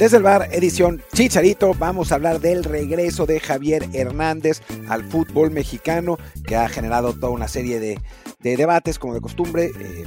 [0.00, 5.50] Desde el bar, edición Chicharito, vamos a hablar del regreso de Javier Hernández al fútbol
[5.50, 7.98] mexicano, que ha generado toda una serie de,
[8.38, 9.66] de debates, como de costumbre.
[9.78, 10.06] Eh,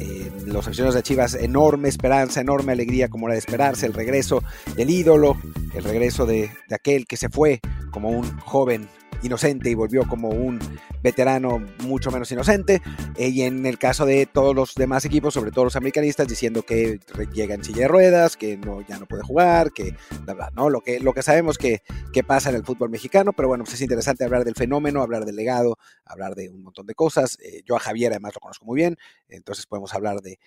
[0.00, 4.42] eh, los aficionados de Chivas, enorme esperanza, enorme alegría, como era de esperarse, el regreso
[4.76, 5.36] del ídolo,
[5.74, 8.88] el regreso de, de aquel que se fue como un joven
[9.22, 10.58] inocente y volvió como un
[11.02, 12.82] veterano mucho menos inocente.
[13.16, 16.62] Eh, y en el caso de todos los demás equipos, sobre todo los americanistas, diciendo
[16.62, 17.00] que
[17.32, 20.70] llega en silla de ruedas, que no, ya no puede jugar, que bla, bla, ¿no?
[20.70, 23.74] Lo que, lo que sabemos que, que pasa en el fútbol mexicano, pero bueno, pues
[23.74, 27.38] es interesante hablar del fenómeno, hablar del legado, hablar de un montón de cosas.
[27.42, 28.96] Eh, yo a Javier además lo conozco muy bien,
[29.28, 30.38] entonces podemos hablar de,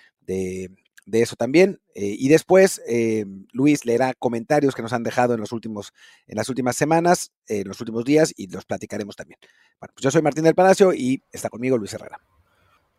[1.12, 1.80] de eso también.
[1.94, 5.94] Eh, y después eh, Luis leerá comentarios que nos han dejado en, los últimos,
[6.28, 9.40] en las últimas semanas, en los últimos días, y los platicaremos también.
[9.80, 12.20] Bueno, pues yo soy Martín del Palacio y está conmigo Luis Herrera.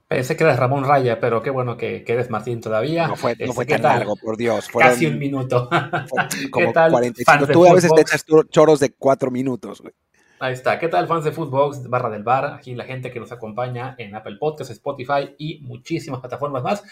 [0.08, 3.06] Pensé que eras Ramón Raya, pero qué bueno que, que eres Martín todavía.
[3.08, 3.98] No fue, no Este, fue ¿qué tan tal?
[4.00, 4.68] largo, por Dios.
[4.68, 5.70] Fueron, Casi un minuto.
[6.50, 7.24] como tal, 45.
[7.32, 9.80] fans de Tú a veces te echas chor- choros de cuatro minutos.
[9.80, 9.94] güey.
[10.38, 10.78] Ahí está.
[10.78, 12.44] ¿Qué tal, fans de Footbox, barra del bar?
[12.56, 16.82] Aquí la gente que nos acompaña en Apple Podcasts, Spotify y muchísimas plataformas más.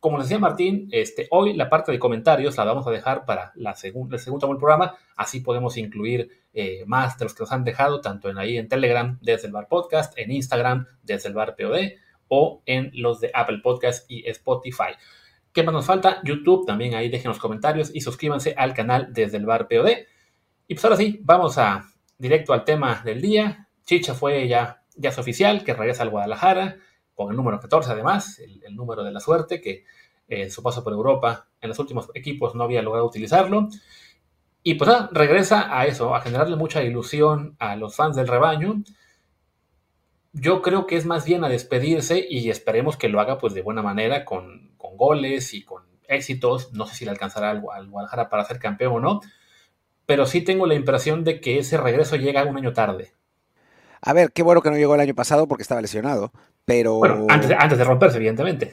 [0.00, 3.52] Como nos decía Martín, este, hoy la parte de comentarios la vamos a dejar para
[3.56, 4.94] la segun- el segundo del programa.
[5.16, 8.68] Así podemos incluir eh, más de los que nos han dejado, tanto en ahí en
[8.68, 11.94] Telegram, desde el bar podcast, en Instagram, desde el bar POD,
[12.28, 14.92] o en los de Apple Podcast y Spotify.
[15.52, 16.20] ¿Qué más nos falta?
[16.22, 19.88] YouTube, también ahí dejen los comentarios y suscríbanse al canal desde el bar POD.
[20.68, 21.84] Y pues ahora sí, vamos a
[22.18, 23.66] directo al tema del día.
[23.84, 26.76] Chicha fue ya, ya es oficial, que regresa al Guadalajara,
[27.18, 29.84] con el número 14 además, el, número de la suerte, que
[30.28, 33.68] eh, en su paso por Europa en los últimos equipos no había logrado utilizarlo.
[34.62, 38.84] Y pues regresa a eso, a generarle mucha ilusión a los fans del rebaño.
[40.32, 43.62] Yo creo que es más bien a despedirse y esperemos que lo haga pues de
[43.62, 46.72] buena manera, con, con goles y con éxitos.
[46.72, 49.20] No sé si le alcanzará al, al Guadalajara para ser campeón o no,
[50.06, 53.12] pero sí tengo la impresión de que ese regreso llega un año tarde.
[54.00, 56.30] A ver, qué bueno que no llegó el año pasado porque estaba lesionado,
[56.68, 58.72] pero Bueno, antes de, antes de romperse, evidentemente.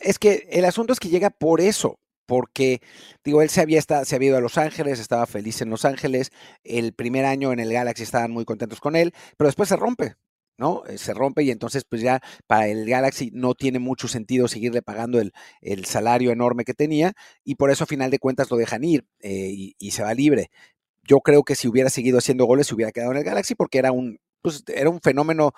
[0.00, 2.80] es que el asunto es que llega por eso, porque
[3.24, 5.84] digo, él se había, esta- se había ido a Los Ángeles, estaba feliz en Los
[5.84, 6.30] Ángeles,
[6.64, 10.14] el primer año en el Galaxy estaban muy contentos con él, pero después se rompe.
[10.56, 10.84] ¿no?
[10.86, 14.82] Eh, Se rompe y entonces pues ya para el Galaxy no tiene mucho sentido seguirle
[14.82, 18.56] pagando el, el salario enorme que tenía y por eso a final de cuentas lo
[18.56, 20.50] dejan ir eh, y, y se va libre.
[21.02, 23.78] Yo creo que si hubiera seguido haciendo goles se hubiera quedado en el Galaxy porque
[23.78, 25.54] era un, pues, era un fenómeno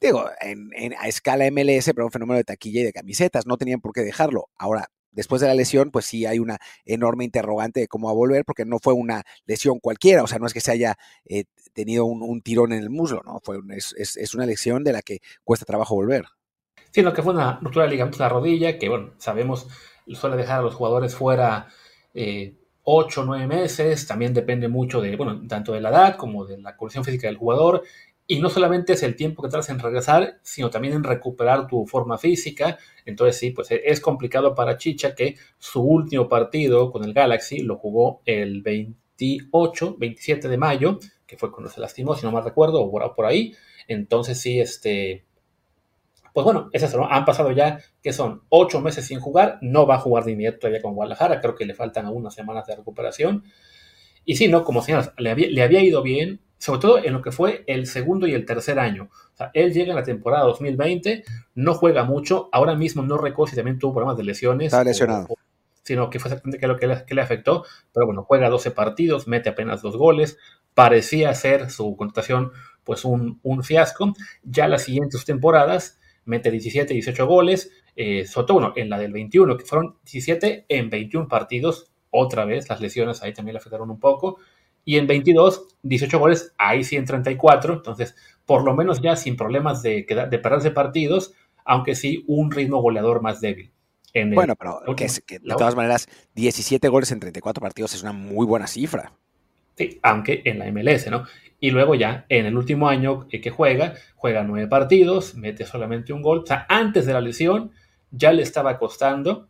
[0.00, 3.56] digo, en, en- a escala MLS, pero un fenómeno de taquilla y de camisetas, no
[3.56, 4.48] tenían por qué dejarlo.
[4.56, 8.16] Ahora, después de la lesión, pues sí hay una enorme interrogante de cómo va a
[8.16, 11.44] volver, porque no fue una lesión cualquiera, o sea, no es que se haya eh,
[11.72, 13.40] tenido un, tirón en el muslo, ¿no?
[13.42, 16.26] Fue es, una lesión de la que cuesta trabajo volver.
[16.90, 19.66] Sino que fue una ruptura de la rodilla, que bueno, sabemos,
[20.06, 21.68] suele dejar a los jugadores fuera
[22.14, 26.46] eh, 8 o 9 meses, también depende mucho de, bueno, tanto de la edad como
[26.46, 27.82] de la condición física del jugador,
[28.26, 31.86] y no solamente es el tiempo que tardas en regresar, sino también en recuperar tu
[31.86, 37.12] forma física, entonces sí, pues es complicado para Chicha que su último partido con el
[37.12, 42.32] Galaxy lo jugó el 28, 27 de mayo, que fue cuando se lastimó, si no
[42.32, 43.54] mal recuerdo, o por, ahí,
[43.86, 45.24] entonces sí, este,
[46.32, 47.08] pues bueno, es eso, ¿no?
[47.08, 50.58] Han pasado ya, que son ocho meses sin jugar, no va a jugar de inmediato
[50.58, 53.44] todavía con Guadalajara, creo que le faltan unas semanas de recuperación.
[54.24, 54.64] Y sí, ¿no?
[54.64, 57.86] Como señalas, le había, le había ido bien, sobre todo en lo que fue el
[57.86, 59.10] segundo y el tercer año.
[59.34, 61.24] O sea, él llega en la temporada 2020,
[61.56, 64.66] no juega mucho, ahora mismo no recuerdo si también tuvo problemas de lesiones.
[64.66, 65.26] Estaba lesionado.
[65.28, 65.36] o- o-
[65.82, 68.72] sino que fue exactamente que lo que le, que le afectó, pero bueno, juega 12
[68.72, 70.36] partidos, mete apenas dos goles,
[70.74, 72.50] parecía ser su contratación
[72.82, 74.12] pues un, un fiasco,
[74.42, 79.12] ya las siguientes temporadas mete 17, 18 goles, eh, sobre todo bueno, en la del
[79.12, 83.88] 21, que fueron 17 en 21 partidos, otra vez las lesiones ahí también le afectaron
[83.90, 84.38] un poco,
[84.86, 88.14] y en 22, 18 goles, ahí sí en 34, entonces
[88.46, 91.34] por lo menos ya sin problemas de, de perderse partidos,
[91.66, 93.70] aunque sí un ritmo goleador más débil.
[94.14, 97.60] En el- Bueno, pero que, última- es- que de todas maneras, 17 goles en 34
[97.60, 99.12] partidos es una muy buena cifra.
[99.76, 101.24] Sí, aunque en la MLS, ¿no?
[101.60, 106.12] Y luego ya en el último año eh, que juega, juega nueve partidos, mete solamente
[106.12, 106.38] un gol.
[106.44, 107.72] O sea, antes de la lesión
[108.10, 109.48] ya le estaba costando.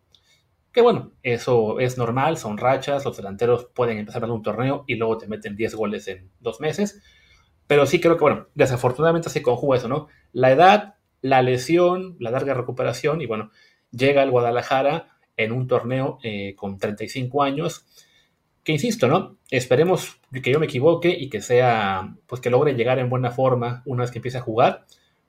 [0.76, 4.96] Que bueno, eso es normal, son rachas, los delanteros pueden empezar a un torneo y
[4.96, 7.02] luego te meten 10 goles en dos meses.
[7.66, 10.08] Pero sí creo que, bueno, desafortunadamente se conjuga eso, ¿no?
[10.34, 13.52] La edad, la lesión, la larga recuperación y bueno,
[13.90, 17.86] llega al Guadalajara en un torneo eh, con 35 años
[18.62, 19.38] que insisto, ¿no?
[19.50, 23.82] Esperemos que yo me equivoque y que sea, pues que logre llegar en buena forma
[23.86, 24.84] una vez que empiece a jugar,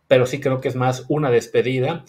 [0.10, 2.04] pero sí creo que es más una despedida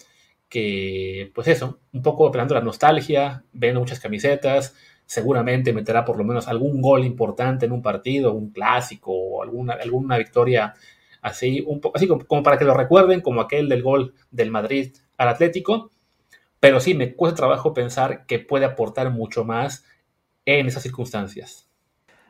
[0.49, 4.75] que, pues eso, un poco apelando a la nostalgia, viendo muchas camisetas,
[5.05, 9.73] seguramente meterá por lo menos algún gol importante en un partido, un clásico o alguna,
[9.73, 10.73] alguna victoria
[11.21, 14.51] así, un poco, así como, como para que lo recuerden, como aquel del gol del
[14.51, 15.91] Madrid al Atlético,
[16.59, 19.85] pero sí me cuesta trabajo pensar que puede aportar mucho más
[20.45, 21.67] en esas circunstancias.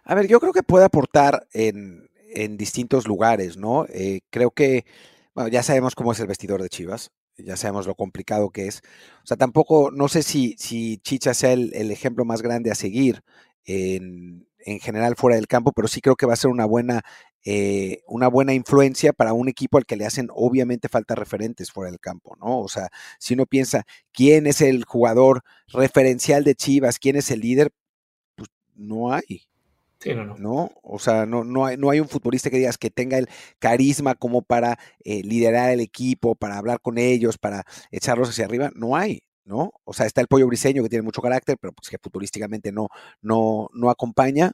[0.03, 3.85] A ver, yo creo que puede aportar en, en distintos lugares, ¿no?
[3.89, 4.85] Eh, creo que,
[5.33, 7.11] bueno, ya sabemos cómo es el vestidor de Chivas,
[7.43, 8.81] ya sabemos lo complicado que es.
[9.23, 12.75] O sea, tampoco, no sé si, si Chicha sea el, el ejemplo más grande a
[12.75, 13.21] seguir
[13.65, 17.01] en, en, general fuera del campo, pero sí creo que va a ser una buena,
[17.45, 21.91] eh, una buena influencia para un equipo al que le hacen obviamente falta referentes fuera
[21.91, 22.59] del campo, ¿no?
[22.61, 22.89] O sea,
[23.19, 27.71] si uno piensa quién es el jugador referencial de Chivas, quién es el líder,
[28.35, 29.48] pues no hay.
[30.37, 30.71] ¿No?
[30.81, 33.27] O sea, no, no, hay, no hay un futbolista que digas que tenga el
[33.59, 38.71] carisma como para eh, liderar el equipo, para hablar con ellos, para echarlos hacia arriba.
[38.75, 39.73] No hay, ¿no?
[39.83, 42.87] O sea, está el pollo briseño que tiene mucho carácter, pero pues que futurísticamente no,
[43.21, 44.53] no, no acompaña.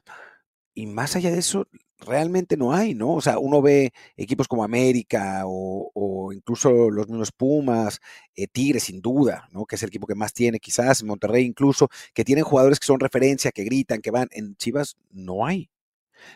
[0.74, 3.14] Y más allá de eso, realmente no hay, ¿no?
[3.14, 8.00] O sea, uno ve equipos como América o, incluso los mismos Pumas,
[8.34, 9.64] eh, Tigres sin duda, ¿no?
[9.66, 13.00] Que es el equipo que más tiene quizás, Monterrey incluso, que tienen jugadores que son
[13.00, 14.28] referencia, que gritan, que van.
[14.32, 15.70] En Chivas no hay.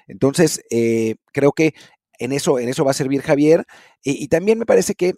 [0.09, 1.75] Entonces, eh, creo que
[2.19, 3.65] en eso, en eso va a servir Javier.
[4.03, 5.15] Y, y también me parece que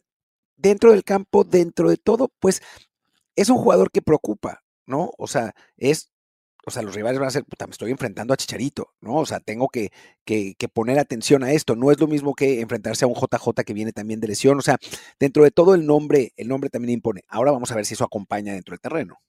[0.56, 2.62] dentro del campo, dentro de todo, pues
[3.36, 5.12] es un jugador que preocupa, ¿no?
[5.18, 6.11] O sea, es
[6.64, 9.16] o sea, los rivales van a ser, puta, me estoy enfrentando a Chicharito, ¿no?
[9.16, 9.90] O sea, tengo que,
[10.24, 11.74] que, poner atención a esto.
[11.74, 14.58] No es lo mismo que enfrentarse a un JJ que viene también de lesión.
[14.58, 14.78] O sea,
[15.18, 17.22] dentro de todo el nombre, el nombre también impone.
[17.28, 19.20] Ahora vamos a ver si eso acompaña dentro del terreno.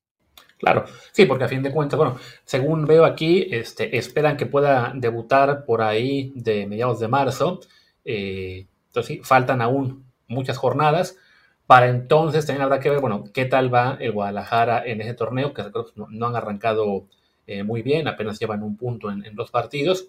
[0.59, 4.93] Claro, sí, porque a fin de cuentas, bueno, según veo aquí, este, esperan que pueda
[4.95, 7.61] debutar por ahí de mediados de marzo.
[8.05, 11.17] Eh, entonces, sí, faltan aún muchas jornadas.
[11.65, 15.53] Para entonces también habrá que ver, bueno, qué tal va el Guadalajara en ese torneo,
[15.53, 15.63] que
[15.95, 17.07] no, no han arrancado
[17.47, 20.07] eh, muy bien, apenas llevan un punto en, en, dos partidos.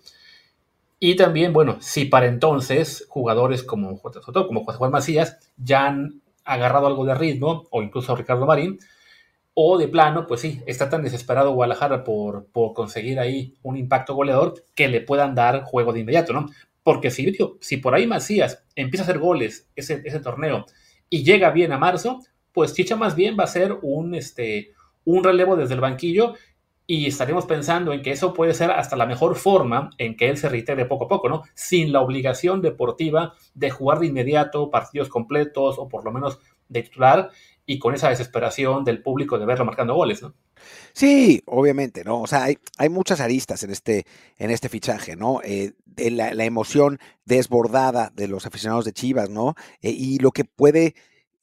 [1.00, 6.86] Y también, bueno, si para entonces jugadores como, como José Juan Macías ya han agarrado
[6.86, 8.78] algo de ritmo, o incluso Ricardo Marín,
[9.54, 14.14] o de plano, pues sí, está tan desesperado Guadalajara por, por conseguir ahí un impacto
[14.14, 16.50] goleador que le puedan dar juego de inmediato, ¿no?
[16.82, 20.66] Porque si, si por ahí Macías empieza a hacer goles ese, ese torneo
[21.08, 22.20] y llega bien a marzo,
[22.52, 24.72] pues Chicha más bien va a ser un, este,
[25.04, 26.34] un relevo desde el banquillo
[26.86, 30.36] y estaremos pensando en que eso puede ser hasta la mejor forma en que él
[30.36, 31.42] se reitere poco a poco, ¿no?
[31.54, 36.38] Sin la obligación deportiva de jugar de inmediato partidos completos o por lo menos
[36.68, 37.30] de titular
[37.66, 40.34] y con esa desesperación del público de verlo marcando goles, ¿no?
[40.92, 42.20] Sí, obviamente, ¿no?
[42.20, 44.04] O sea, hay, hay muchas aristas en este,
[44.36, 45.40] en este fichaje, ¿no?
[45.42, 49.54] Eh, de la, emoción desbordada de los aficionados de Chivas, ¿no?
[49.80, 50.94] Eh, y lo que puede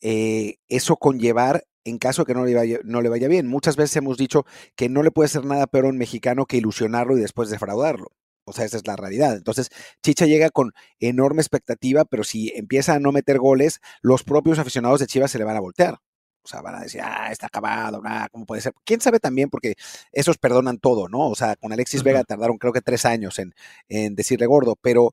[0.02, 3.48] eh, eso conllevar en caso de que no le, vaya, no le vaya bien.
[3.48, 4.46] Muchas veces hemos dicho
[4.76, 8.12] que no le puede ser nada peor a un mexicano que ilusionarlo y después defraudarlo.
[8.46, 9.36] O sea, esa es la realidad.
[9.36, 9.70] Entonces,
[10.04, 15.00] Chicha llega con enorme expectativa, pero si empieza a no meter goles, los propios aficionados
[15.00, 16.00] de Chivas se le van a voltear.
[16.44, 18.74] O sea, van a decir, ah, está acabado, nada, ¿cómo puede ser?
[18.84, 19.50] ¿Quién sabe también?
[19.50, 19.76] Porque
[20.12, 21.30] esos perdonan todo, ¿no?
[21.30, 22.06] O sea, con Alexis uh -huh.
[22.06, 23.54] Vega tardaron creo que tres años en,
[23.90, 25.12] en decirle gordo, pero,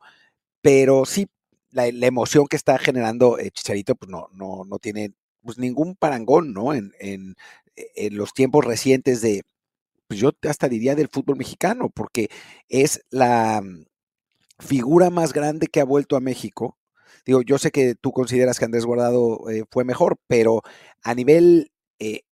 [0.62, 1.28] pero sí,
[1.70, 5.12] la, la, emoción que está generando eh, Chicharito, pues no, no, no tiene
[5.48, 6.74] pues ningún parangón, ¿no?
[6.74, 7.34] En, en,
[7.74, 9.44] en los tiempos recientes de,
[10.06, 12.28] pues yo hasta diría del fútbol mexicano, porque
[12.68, 13.86] es la mm,
[14.58, 16.76] figura más grande que ha vuelto a México.
[17.24, 20.60] Digo, yo sé que tú consideras que Andrés Guardado eh, fue mejor, pero
[21.02, 22.24] a nivel eh,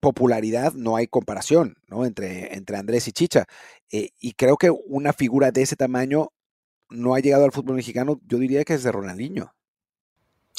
[0.00, 2.04] popularidad no hay comparación, ¿no?
[2.04, 3.46] Entre, entre Andrés y Chicha.
[3.90, 6.28] Eh, y creo que una figura de ese tamaño
[6.90, 9.54] no ha llegado al fútbol mexicano, yo diría que es de Ronaldinho.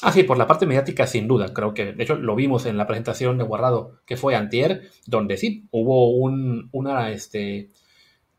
[0.01, 1.53] Ah, sí, por la parte mediática, sin duda.
[1.53, 5.37] Creo que, de hecho, lo vimos en la presentación de Guardado, que fue Antier, donde
[5.37, 7.69] sí, hubo un, una, este,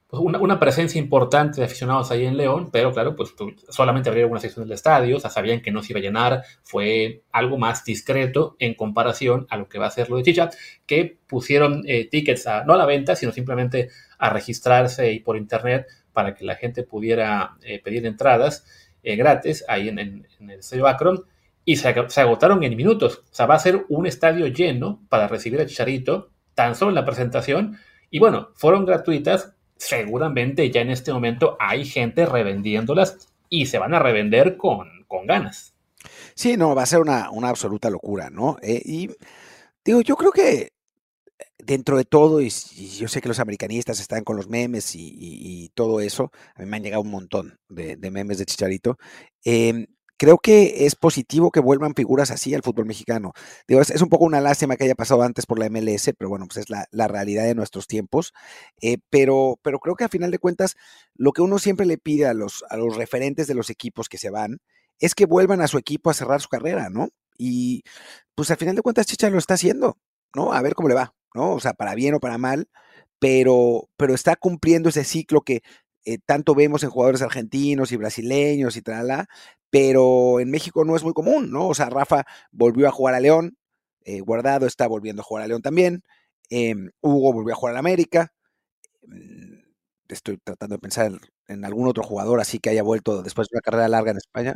[0.08, 3.34] pues, una, presencia importante de aficionados ahí en León, pero claro, pues
[3.70, 6.42] solamente abrieron una sección del estadio, o sea, sabían que no se iba a llenar,
[6.62, 10.50] fue algo más discreto en comparación a lo que va a ser lo de Chicha,
[10.86, 15.86] que pusieron eh, tickets no a la venta, sino simplemente a registrarse y por internet
[16.12, 18.64] para que la gente pudiera eh, pedir entradas
[19.02, 21.24] eh, gratis ahí en, el estadio Akron
[21.66, 23.24] y se, agotaron en minutos.
[23.30, 26.94] O sea, va a ser un estadio lleno para recibir a Chicharito, tan solo en
[26.94, 27.76] la presentación.
[28.08, 33.94] Y bueno, fueron gratuitas seguramente ya en este momento hay gente revendiéndolas y se van
[33.94, 35.74] a revender con, con ganas.
[36.34, 38.56] Sí, no, va a ser una, absoluta locura, ¿no?
[38.62, 39.10] Eh, y
[39.84, 40.72] digo, yo creo que
[41.58, 46.00] dentro de todo, y, yo sé que los americanistas están con los memes y, todo
[46.00, 48.98] eso, a mí me han llegado un montón de, memes de Chicharito.
[49.44, 53.32] Eh, creo que es positivo que vuelvan figuras así al fútbol mexicano.
[53.68, 56.46] Digo, es, un poco una lástima que haya pasado antes por la MLS, pero bueno,
[56.46, 58.32] pues es la, realidad de nuestros tiempos.
[58.80, 60.76] Eh, pero, pero creo que a final de cuentas,
[61.14, 64.18] lo que uno siempre le pide a los, a los referentes de los equipos que
[64.18, 64.58] se van
[64.98, 67.10] es que vuelvan a su equipo a cerrar su carrera, ¿no?
[67.38, 67.82] Y
[68.34, 69.98] pues al final de cuentas, Chicha lo está haciendo,
[70.34, 70.52] ¿no?
[70.52, 71.52] A ver cómo le va, ¿no?
[71.52, 72.68] O sea, para bien o para mal,
[73.18, 75.62] pero, pero está cumpliendo ese ciclo que
[76.06, 79.26] eh, tanto vemos en jugadores argentinos y brasileños y tal,
[79.70, 81.66] pero en México no es muy común, ¿no?
[81.66, 83.56] O sea, Rafa volvió a jugar a León,
[84.04, 86.04] eh, Guardado está volviendo a jugar a León también,
[86.48, 88.32] em, Hugo volvió a jugar a América,
[89.02, 89.58] mm,
[90.08, 91.10] estoy tratando de pensar
[91.48, 94.54] en algún otro jugador así que haya vuelto después de una carrera larga en España.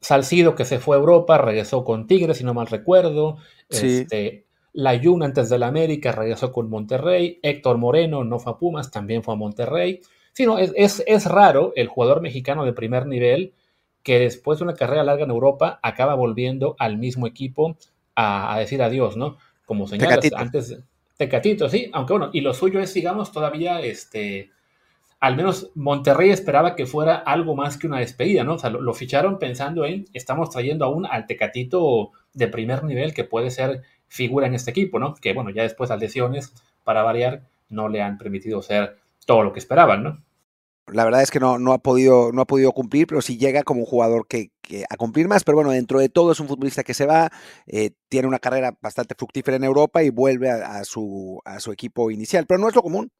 [0.00, 3.38] Salcido que se fue a Europa, regresó con Tigres, si no mal recuerdo.
[3.68, 4.02] Sí.
[4.02, 7.40] Este, Layun antes de la América regresó con Monterrey.
[7.42, 10.00] Héctor Moreno no fue a Pumas, también fue a Monterrey.
[10.34, 13.54] Sí, no, es, es, es raro el jugador mexicano de primer nivel
[14.02, 17.76] que después de una carrera larga en Europa acaba volviendo al mismo equipo
[18.14, 19.38] a, decir adiós, ¿no?
[19.64, 20.36] Como señalas Tecatito.
[20.36, 20.78] antes,
[21.16, 24.50] Tecatito, sí, aunque bueno, y lo suyo es, digamos, todavía, este,
[25.20, 28.54] al menos Monterrey esperaba que fuera algo más que una despedida, ¿no?
[28.54, 33.24] O sea, lo, ficharon pensando en, estamos trayendo aún al Tecatito de primer nivel que
[33.24, 35.14] puede ser figura en este equipo, ¿no?
[35.14, 36.52] Que bueno, ya después las lesiones,
[36.84, 40.24] para variar, no le han permitido ser todo lo que esperaban, ¿no?
[40.92, 43.62] La verdad es que no, no, ha podido, no ha podido cumplir, pero sí llega
[43.62, 44.50] como un jugador que,
[44.90, 45.42] a cumplir más.
[45.42, 47.30] Pero bueno, dentro de todo es un futbolista que se va,
[47.66, 52.10] eh, tiene una carrera bastante fructífera en Europa y vuelve a, su, a su equipo
[52.10, 52.44] inicial.
[52.46, 53.10] Pero no es lo común,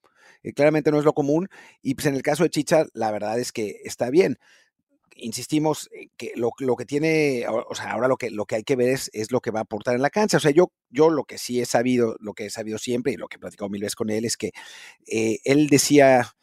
[0.42, 1.48] eh, claramente no es lo común.
[1.80, 4.36] Y pues en el caso de Chicha, la verdad es que está bien.
[5.16, 8.76] Insistimos que lo, lo, que tiene, o sea, ahora lo que, lo que hay que
[8.76, 10.38] ver es, es, lo que va a aportar en la cancha.
[10.38, 13.16] O sea, yo, yo lo que sí he sabido, lo que he sabido siempre y
[13.16, 14.52] lo que he platicado mil veces con él es que
[15.06, 16.34] eh, él decía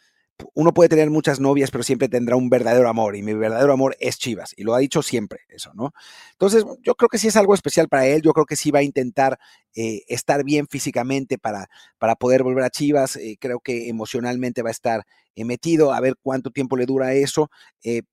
[0.54, 3.96] uno puede tener muchas novias, pero siempre tendrá un verdadero amor, y mi verdadero amor
[4.00, 5.94] es Chivas, y lo ha dicho siempre eso, ¿no?
[6.32, 8.80] Entonces, yo creo que sí es algo especial para él, yo creo que sí va
[8.80, 9.40] a intentar
[9.76, 14.70] eh, estar bien físicamente para, para poder volver a Chivas, eh, creo que emocionalmente va
[14.70, 15.06] a estar
[15.36, 17.50] eh, metido, a ver cuánto tiempo le dura eso,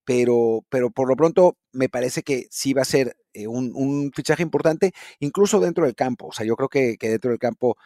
[0.05, 3.15] pero, pero por lo pronto me parece que sí va a ser
[3.47, 7.39] un, fichaje importante, incluso dentro del campo, o sea, yo creo que, que dentro del
[7.39, 7.77] campo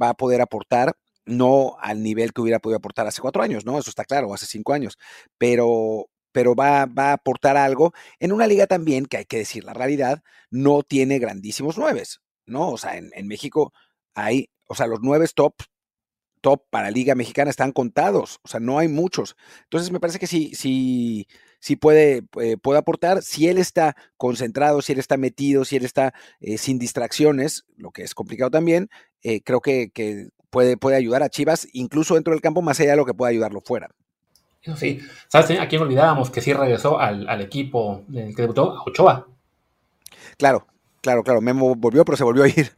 [0.00, 0.94] va a poder aportar
[1.30, 3.78] no al nivel que hubiera podido aportar hace cuatro años, ¿no?
[3.78, 4.98] Eso está claro, hace cinco años,
[5.38, 9.64] pero, pero va, va, a aportar algo en una liga también que hay que decir
[9.64, 12.70] la realidad, no tiene grandísimos nueves, ¿no?
[12.70, 13.72] O sea, en, en México
[14.14, 15.54] hay, o sea, los nueve top,
[16.40, 19.36] top para Liga Mexicana están contados, o sea, no hay muchos.
[19.64, 21.26] Entonces me parece que sí, sí,
[21.60, 25.84] sí puede, eh, puede aportar, si él está concentrado, si él está metido, si él
[25.84, 28.88] está eh, sin distracciones, lo que es complicado también,
[29.22, 32.90] eh, creo que, que, puede, puede ayudar a Chivas, incluso dentro del campo, más allá
[32.92, 33.88] de lo que pueda ayudarlo fuera.
[34.62, 35.00] Eso sí.
[35.28, 38.76] ¿Sabes a quién olvidábamos que sí regresó al, equipo que debutó?
[38.76, 39.26] A Ochoa.
[40.36, 40.66] Claro,
[41.00, 41.40] claro, claro.
[41.40, 42.72] Memo volvió, pero se volvió a ir.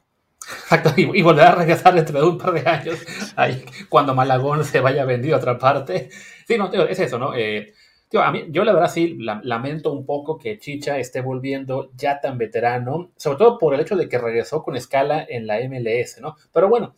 [0.64, 2.98] Exacto, y, volverá a regresar dentro de un par de años,
[3.36, 6.10] ahí, cuando Malagón se vaya vendido a otra parte.
[6.46, 7.34] Sí, no, es eso, ¿no?
[7.34, 7.72] Eh,
[8.20, 12.38] a mí, yo la verdad sí lamento un poco que Chicha esté volviendo ya tan
[12.38, 16.36] veterano, sobre todo por el hecho de que regresó con escala en la MLS, ¿no?
[16.52, 16.94] Pero bueno,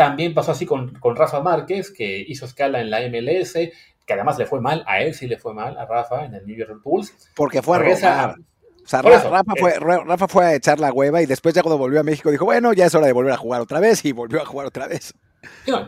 [0.00, 4.46] también pasó así con, Rafa Márquez, que hizo escala en la MLS, que además le
[4.46, 7.30] fue mal, a él sí le fue mal, a Rafa en el New York Bulls.
[7.36, 8.36] Porque fue a regresar.
[8.82, 12.00] O sea, Rafa, fue, Rafa fue a echar la hueva y después ya cuando volvió
[12.00, 14.40] a México dijo, bueno, ya es hora de volver a jugar otra vez y volvió
[14.40, 15.12] a jugar otra vez.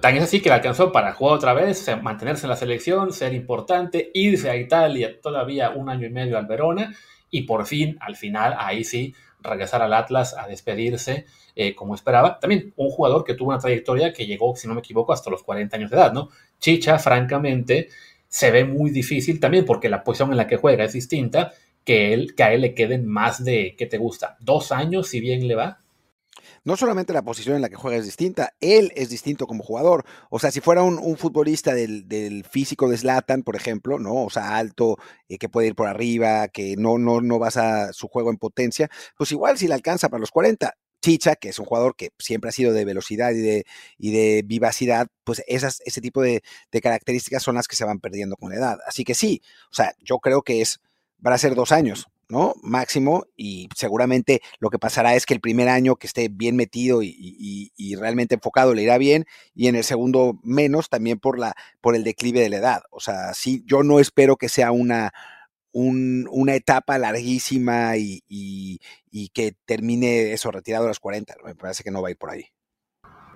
[0.02, 3.32] tan es así que le alcanzó para jugar otra vez, mantenerse en la selección, ser
[3.32, 6.94] importante, irse a Italia todavía un año y medio al Verona
[7.30, 12.38] y por fin, al final, ahí sí, regresar al Atlas a despedirse eh, como esperaba.
[12.38, 15.42] También un jugador que tuvo una trayectoria que llegó, si no me equivoco, hasta los
[15.42, 16.30] 40 años de edad, ¿no?
[16.58, 17.88] Chicha, francamente,
[18.28, 21.52] se ve muy difícil también porque la posición en la que juega es distinta,
[21.84, 24.36] que, él, que a él le queden más de, ¿qué te gusta?
[24.40, 25.81] ¿Dos años si bien le va?
[26.64, 30.04] No solamente la posición en la que juega es distinta, él es distinto como jugador.
[30.30, 34.24] O sea, si fuera un, futbolista del, físico de Zlatan, por ejemplo, ¿no?
[34.24, 34.96] O sea, alto,
[35.28, 38.88] eh, que puede ir por arriba, que no, no, no basa su juego en potencia,
[39.16, 40.72] pues igual si le alcanza para los 40.
[41.04, 43.64] Chicha, que es un jugador que siempre ha sido de velocidad y de,
[43.98, 47.98] y de vivacidad, pues esas, ese tipo de, de, características son las que se van
[47.98, 48.78] perdiendo con la edad.
[48.86, 49.42] Así que sí,
[49.72, 50.78] o sea, yo creo que es,
[51.18, 52.54] van a ser dos años, ¿no?
[52.62, 57.02] Máximo, y seguramente lo que pasará es que el primer año que esté bien metido
[57.02, 61.38] y, y, y, realmente enfocado le irá bien, y en el segundo menos, también por,
[61.38, 62.82] la, por el declive de la edad.
[62.90, 65.12] O sea, sí, yo no espero que sea una,
[65.72, 71.34] un, una etapa larguísima y, y, que termine eso retirado a los 40.
[71.44, 72.46] Me parece que no va a ir por ahí.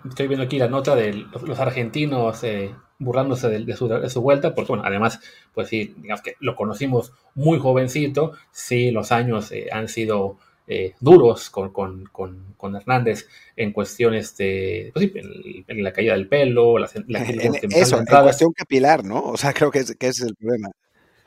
[0.09, 4.21] Estoy viendo aquí la nota de los argentinos eh, burlándose de, de, su, de, su,
[4.21, 5.21] vuelta, porque bueno, además,
[5.53, 10.95] pues sí, digamos que lo conocimos muy jovencito, sí, los años eh, han sido eh,
[11.01, 16.15] duros con, con, con, con, Hernández en cuestiones de, pues sí, en, en la caída
[16.15, 19.23] del pelo, la, la, en, eso, en cuestión capilar, ¿no?
[19.23, 20.71] O sea, creo que, es, que ese es el problema.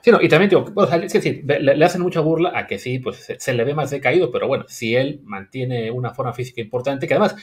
[0.01, 2.67] Sí, no, y también digo, o sea, es decir, le, le, hacen mucha burla a
[2.67, 6.13] que sí, pues se, se, le ve más decaído, pero bueno, si él mantiene una
[6.13, 7.35] forma física importante, que además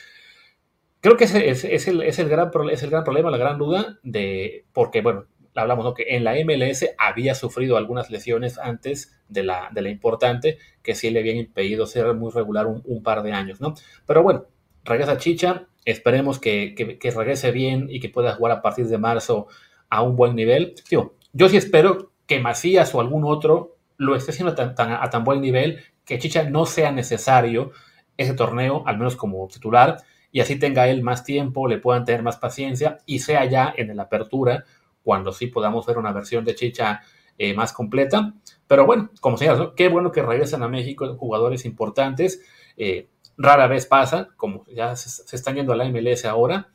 [1.07, 3.97] creo que ese es, el, es, el gran, es el gran problema, la gran duda
[4.03, 5.95] de, porque bueno, hablamos ¿no?
[5.95, 10.97] que en la MLS había sufrido algunas lesiones antes de la, de la importante, que
[10.97, 13.75] sí le habían impedido ser muy regular un, par de años, ¿no?
[14.05, 14.47] Pero bueno,
[14.83, 19.47] regresa Chicha, esperemos que, que, regrese bien y que pueda jugar a partir de marzo
[19.89, 20.75] a un buen nivel.
[20.91, 25.09] Digo, yo sí espero que Macías o algún otro lo esté haciendo tan, tan, a
[25.09, 27.71] tan buen nivel que Chicha no sea necesario
[28.17, 29.99] ese torneo, al menos como titular,
[30.33, 33.95] y así tenga él más tiempo, le puedan tener más paciencia y sea ya en
[33.97, 34.65] la apertura
[35.03, 37.01] cuando sí podamos ver una versión de Chicha
[37.39, 38.35] eh, más completa.
[38.67, 42.43] Pero bueno, como señalas, qué bueno que regresan a México jugadores importantes.
[42.77, 46.69] Eh, rara vez pasa, como ya se, están yendo a la MLS ahora.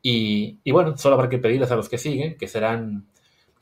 [0.00, 3.06] Y, y, bueno, solo habrá que pedirles a los que siguen, que serán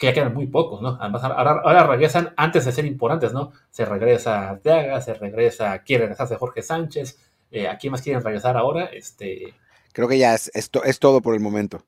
[0.00, 0.96] que ya quedan muy pocos, ¿no?
[0.98, 3.52] Además, ahora, ahora, regresan antes de ser importantes, ¿no?
[3.68, 7.18] Se regresa Arteaga, se regresa, quiere regresarse Jorge Sánchez.
[7.50, 8.86] Eh, ¿A quién más quieren regresar ahora?
[8.86, 9.54] Este...
[9.92, 11.84] Creo que ya es, es, es, todo por el momento.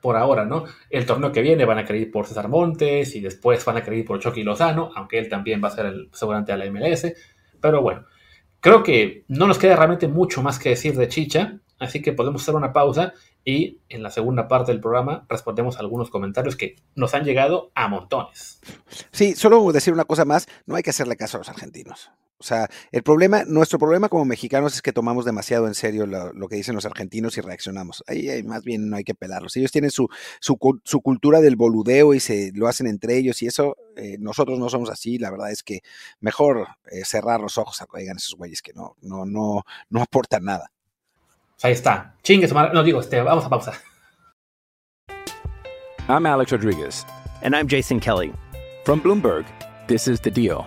[0.00, 0.64] Por ahora, ¿no?
[0.90, 3.82] El torneo que viene van a querer ir por César Montes y después van a
[3.82, 6.70] querer ir por Chucky Lozano, aunque él también va a ser el seguramente a la
[6.70, 7.12] MLS.
[7.60, 8.04] Pero bueno,
[8.60, 12.42] creo que no nos queda realmente mucho más que decir de Chicha, así que podemos
[12.42, 16.76] hacer una pausa y en la segunda parte del programa respondemos a algunos comentarios que
[16.94, 18.60] nos han llegado a montones.
[19.12, 22.10] Sí, solo decir una cosa más, no hay que hacerle caso a los argentinos.
[22.38, 26.32] O sea, el problema, nuestro problema como mexicanos es que tomamos demasiado en serio lo,
[26.32, 28.02] lo que dicen los argentinos y reaccionamos.
[28.06, 29.56] Ahí, ahí, más bien no hay que pelarlos.
[29.56, 30.08] Ellos tienen su,
[30.40, 34.58] su, su, cultura del boludeo y se lo hacen entre ellos y eso, eh, nosotros
[34.58, 35.18] no somos así.
[35.18, 35.80] La verdad es que
[36.20, 40.02] mejor eh, cerrar los ojos a que digan esos güeyes que no, no, no, no
[40.02, 40.70] aportan nada.
[41.62, 42.16] Ahí está.
[42.22, 42.74] Chingue su madre.
[42.74, 43.72] No digo, este, vamos a pausa.
[46.08, 47.06] I'm Alex Rodriguez.
[47.42, 48.32] And I'm Jason Kelly.
[48.84, 49.46] From Bloomberg,
[49.86, 50.66] this is The Deal.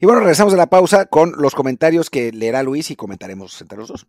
[0.00, 3.78] Y bueno, regresamos a la pausa con los comentarios que leerá Luis y comentaremos entre
[3.78, 4.06] los dos.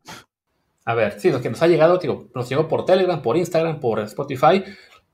[0.86, 3.80] A ver, sí, lo que nos ha llegado, digo, nos llegó por Telegram, por Instagram,
[3.80, 4.64] por Spotify.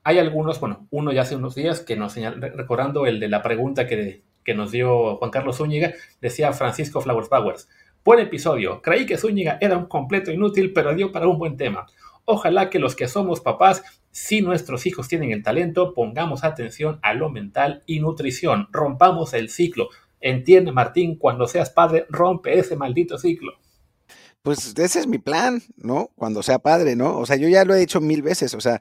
[0.02, 3.42] Hay algunos, bueno, uno ya hace unos días que nos señaló, recordando el de la
[3.42, 7.68] pregunta que, que nos dio Juan Carlos Zúñiga, decía Francisco Flowers Powers.
[8.02, 8.80] Buen episodio.
[8.82, 11.86] Creí que Zúñiga era un completo inútil, pero dio para un buen tema.
[12.24, 17.14] Ojalá que los que somos papás, si nuestros hijos tienen el talento, pongamos atención a
[17.14, 18.68] lo mental y nutrición.
[18.72, 19.88] Rompamos el ciclo.
[20.20, 23.52] Entiende, Martín, cuando seas padre, rompe ese maldito ciclo.
[24.42, 26.10] Pues ese es mi plan, ¿no?
[26.16, 27.18] Cuando sea padre, ¿no?
[27.18, 28.54] O sea, yo ya lo he dicho mil veces.
[28.54, 28.80] O sea,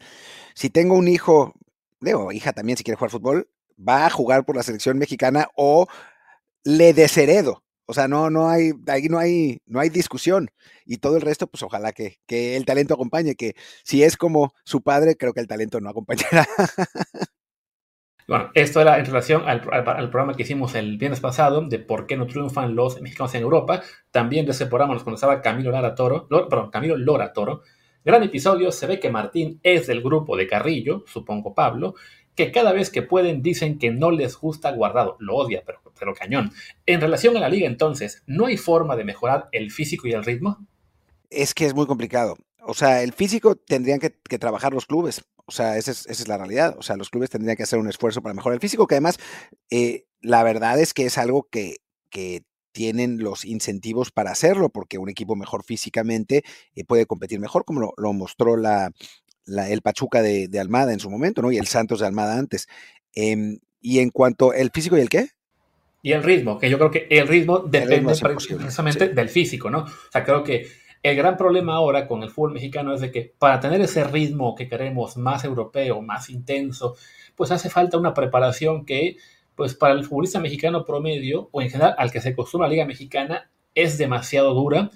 [0.53, 1.53] si tengo un hijo,
[1.99, 5.87] digo, hija también, si quiere jugar fútbol, va a jugar por la selección mexicana o
[6.63, 7.63] le desheredo.
[7.85, 10.49] O sea, no, no hay, ahí no hay, no hay discusión.
[10.85, 14.53] Y todo el resto, pues ojalá que, que el talento acompañe, que si es como
[14.63, 16.47] su padre, creo que el talento no acompañará.
[18.29, 22.15] Bueno, esto era en relación al, programa que hicimos el viernes pasado de por qué
[22.15, 23.81] no triunfan los mexicanos en Europa.
[24.11, 27.63] También de ese programa nos conocía Camilo Lara Toro, perdón, Camilo Lora Toro.
[28.05, 31.95] Gran episodio, se ve que Martín es del grupo de Carrillo, supongo Pablo,
[32.35, 35.17] que cada vez que pueden dicen que no les gusta Guardado.
[35.17, 36.51] Lo odia, pero, pero cañón.
[36.85, 40.23] En relación a la liga entonces, ¿no hay forma de mejorar el físico y el
[40.23, 40.67] ritmo?
[41.31, 42.37] Es que es muy complicado.
[42.61, 45.23] O sea, el físico tendrían que trabajar los clubes.
[45.49, 46.75] O sea, esa es, esa es, la realidad.
[46.77, 49.17] O sea, los clubes tendrían que hacer un esfuerzo para mejorar el físico, que además,
[49.71, 51.77] eh, la verdad es que es algo que,
[52.09, 56.43] que, tienen los incentivos para hacerlo, porque un equipo mejor físicamente
[56.75, 58.91] eh, puede competir mejor, como lo, lo mostró la,
[59.45, 61.51] la, el Pachuca de, de, Almada en su momento, ¿no?
[61.51, 62.67] Y el Santos de Almada antes.
[63.15, 65.29] Eh, y en cuanto, ¿el físico y el qué?
[66.01, 69.13] Y el ritmo, que yo creo que el ritmo depende el ritmo precisamente sí.
[69.13, 69.79] del físico, ¿no?
[69.79, 70.67] O sea, creo que
[71.01, 74.55] el gran problema ahora con el fútbol mexicano es de que para tener ese ritmo
[74.55, 76.95] que queremos más europeo, más intenso,
[77.35, 79.17] pues hace falta una preparación que,
[79.55, 82.85] pues para el futbolista mexicano promedio, o en general al que se acostumbra la Liga
[82.85, 84.89] Mexicana, es demasiado dura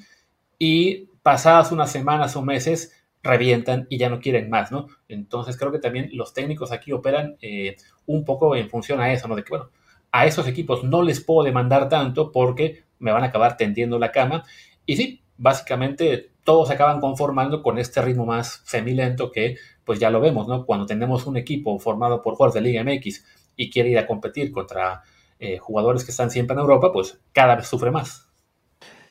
[0.59, 4.87] y pasadas unas semanas o meses revientan y ya no quieren más, ¿no?
[5.07, 9.29] Entonces creo que también los técnicos aquí operan eh, un poco en función a eso,
[9.29, 9.35] ¿no?
[9.35, 9.69] De que, bueno,
[10.11, 14.11] a esos equipos no les puedo demandar tanto porque me van a acabar tendiendo la
[14.11, 14.43] cama.
[14.85, 20.21] Y sí, básicamente todos acaban conformando con este ritmo más semilento que pues ya lo
[20.21, 20.65] vemos, ¿no?
[20.65, 23.23] Cuando tenemos un equipo formado por jugadores de Liga MX
[23.55, 25.03] y quiere ir a competir contra
[25.39, 28.27] eh, jugadores que están siempre en Europa, pues cada vez sufre más.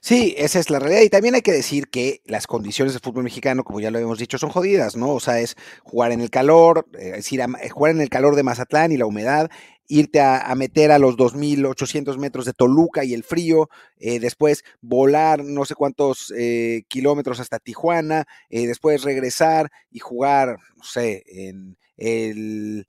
[0.01, 1.03] Sí, esa es la realidad.
[1.03, 4.19] Y también hay que decir que las condiciones del fútbol mexicano, como ya lo hemos
[4.19, 5.11] dicho, son jodidas, ¿no?
[5.11, 8.35] O sea, es jugar en el calor, eh, es decir, a, jugar en el calor
[8.35, 9.49] de Mazatlán y la humedad,
[9.89, 13.69] irte a, meter a los 2.800 metros de Toluca y el frío,
[13.99, 20.57] eh, después volar no sé cuántos eh, kilómetros hasta Tijuana, eh, después regresar y jugar,
[20.77, 22.87] no sé, en el,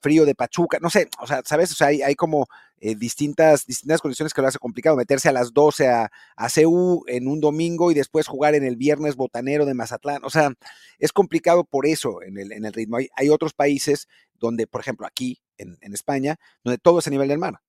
[0.00, 1.72] frío de Pachuca, no sé, o sea, ¿sabes?
[1.72, 2.48] O sea, hay, como
[2.80, 7.26] distintas, distintas condiciones que lo hace complicado, meterse a las 12 a, a CU en
[7.26, 10.52] un domingo y después jugar en el viernes botanero de Mazatlán, o sea,
[10.98, 12.98] es complicado por eso en el, en el ritmo.
[12.98, 14.06] Hay, hay otros países
[14.38, 17.60] donde, por ejemplo, aquí en, en, España, donde todo es a nivel del mar.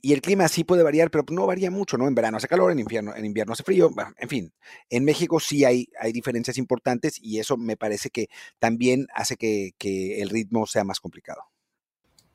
[0.00, 2.06] Y el clima sí puede variar, pero no varía mucho, ¿no?
[2.06, 4.52] En verano hace calor, en invierno, en invierno hace frío, bueno, en fin.
[4.90, 8.28] En México sí hay, hay diferencias importantes y eso me parece que
[8.60, 11.42] también hace que, que el ritmo sea más complicado.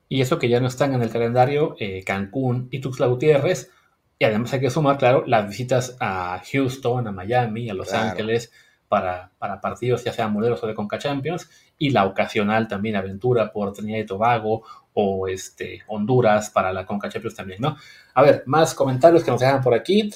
[0.10, 3.72] Y eso que ya no están en el calendario, eh, Cancún y Tuxtla Gutiérrez,
[4.20, 8.12] y además hay que sumar, claro, las visitas a Houston, a Miami, a Los claro.
[8.12, 8.52] Ángeles,
[8.88, 13.52] para, para, partidos ya sean modelos o de Conca Champions, y la ocasional también aventura
[13.52, 17.78] por Trinidad y Tobago o este, Honduras para la Conca también, ¿no?
[18.14, 20.12] A ver, más comentarios que nos dejan por aquí.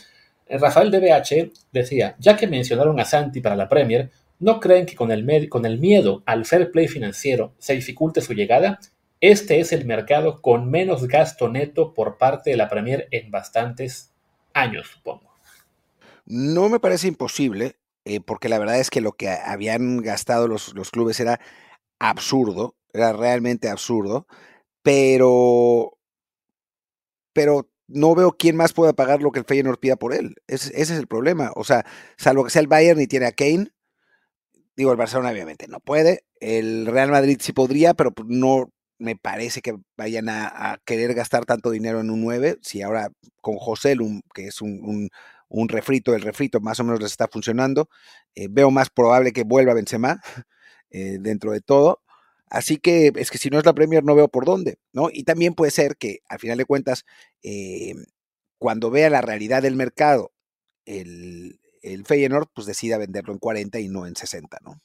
[0.45, 4.09] Eh, Rafael DBH decía, ya que mencionaron a Santi para la Premier,
[4.39, 8.33] ¿no creen que con el, con el miedo al fair play financiero se dificulte su
[8.33, 8.79] llegada?
[9.19, 14.13] Este es el mercado con menos gasto neto por parte de la Premier en bastantes
[14.53, 15.33] años, supongo.
[16.25, 20.75] No me parece imposible, eh, porque la verdad es que lo que habían gastado los,
[20.75, 21.39] los clubes era
[21.99, 24.27] absurdo, era realmente absurdo,
[24.87, 25.99] pero,
[27.33, 30.35] pero no veo quién más pueda pagar lo que el Feyenoord pida por él.
[30.47, 31.51] Ese, es el problema.
[31.57, 33.73] O sea, salvo que sea el Bayern y tiene a Kane,
[34.77, 39.61] digo, el Barcelona obviamente no puede, el Real Madrid sí podría, pero no me parece
[39.61, 43.09] que vayan a, querer gastar tanto dinero en un 9, si ahora
[43.41, 45.09] con José Lum, que es un,
[45.67, 47.89] refrito, el refrito más o menos les está funcionando,
[48.35, 50.21] eh, veo más probable que vuelva Benzema
[50.91, 52.03] eh, dentro de todo,
[52.49, 55.09] Así que es que si no es la Premier no veo por dónde, ¿no?
[55.11, 57.05] Y también puede ser que al final de cuentas,
[57.43, 57.93] eh,
[58.57, 60.31] cuando vea la realidad del mercado,
[60.85, 64.81] el, el Feyenoord pues decida venderlo en 40 y no en 60, ¿no?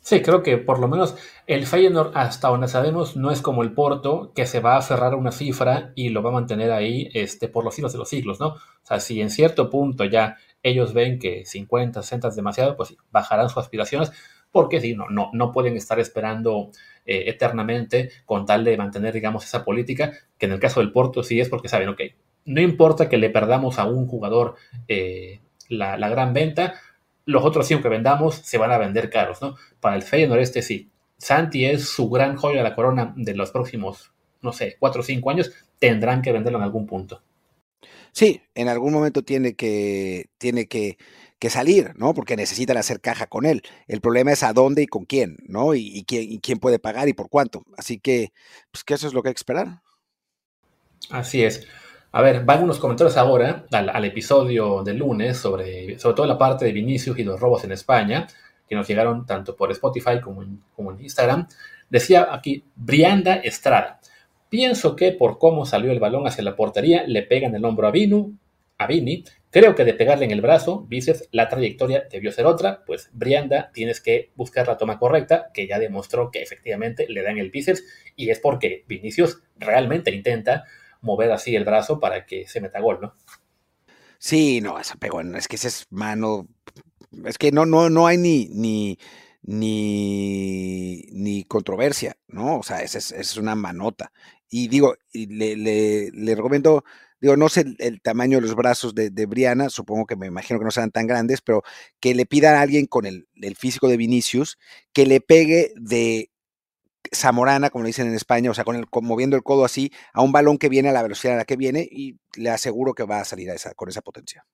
[0.00, 3.74] Sí, creo que por lo menos el Feyenoord, hasta donde sabemos, no es como el
[3.74, 7.10] Porto, que se va a aferrar a una cifra y lo va a mantener ahí
[7.12, 8.48] este, por los siglos de los siglos, ¿no?
[8.48, 12.96] O sea, si en cierto punto ya ellos ven que 50, 60 es demasiado, pues
[13.10, 14.12] bajarán sus aspiraciones,
[14.50, 16.70] porque sí, no, no, no pueden estar esperando
[17.04, 21.22] eh, eternamente con tal de mantener, digamos, esa política, que en el caso del Porto
[21.22, 22.00] sí es porque saben, ok,
[22.44, 24.56] no importa que le perdamos a un jugador
[24.88, 26.74] eh, la, la, gran venta,
[27.24, 29.56] los otros cinco que vendamos se van a vender caros, ¿no?
[29.80, 30.90] Para el Feyenoord este sí.
[31.18, 35.04] Santi es su gran joya de la corona de los próximos, no sé, cuatro o
[35.04, 37.22] cinco años, tendrán que venderlo en algún punto.
[38.12, 40.96] Sí, en algún momento tiene que, tiene que,
[41.38, 42.14] que, salir, ¿no?
[42.14, 43.62] Porque necesitan hacer caja con él.
[43.86, 45.74] El problema es a dónde y con quién, ¿no?
[45.74, 47.64] Y, quién, y quién, puede pagar y por cuánto.
[47.76, 48.32] Así que,
[48.70, 49.80] pues que eso es lo que hay que esperar.
[51.10, 51.66] Así es.
[52.12, 56.64] A ver, van unos comentarios ahora al, episodio del lunes sobre, sobre todo la parte
[56.64, 58.26] de Vinicius y los robos en España,
[58.68, 61.46] que nos llegaron tanto por Spotify como en Instagram.
[61.90, 64.00] Decía aquí, Brianda Estrada.
[64.48, 67.90] Pienso que por cómo salió el balón hacia la portería, le pegan el hombro a
[67.90, 68.32] Vinu,
[68.78, 69.24] a Vini.
[69.50, 73.70] Creo que de pegarle en el brazo, bíceps, la trayectoria debió ser otra, pues Brianda
[73.72, 77.82] tienes que buscar la toma correcta, que ya demostró que efectivamente le dan el bíceps,
[78.14, 80.64] y es porque Vinicius realmente intenta
[81.00, 83.14] mover así el brazo para que se meta gol, ¿no?
[84.18, 86.48] Sí, no, esa pegó, es que esa es mano,
[87.24, 88.98] es que no, no, no hay ni, ni,
[89.42, 92.58] ni, ni controversia, ¿no?
[92.58, 94.12] O sea, es, es, es una manota.
[94.50, 96.84] Y digo, le, le, le, recomiendo,
[97.20, 100.58] digo, no sé el, tamaño de los brazos de, de, Briana, supongo que me imagino
[100.58, 101.62] que no sean tan grandes, pero
[102.00, 104.58] que le pida a alguien con el, el físico de Vinicius
[104.92, 106.30] que le pegue de
[107.14, 109.92] zamorana, como le dicen en España, o sea, con el, con, moviendo el codo así
[110.12, 112.94] a un balón que viene a la velocidad a la que viene y le aseguro
[112.94, 114.44] que va a salir a esa, con esa potencia.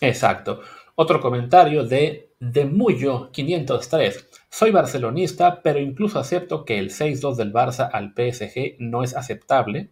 [0.00, 0.60] Exacto.
[0.94, 4.28] Otro comentario de de Muyo 503.
[4.50, 9.90] Soy barcelonista, pero incluso acepto que el 6-2 del Barça al PSG no es aceptable,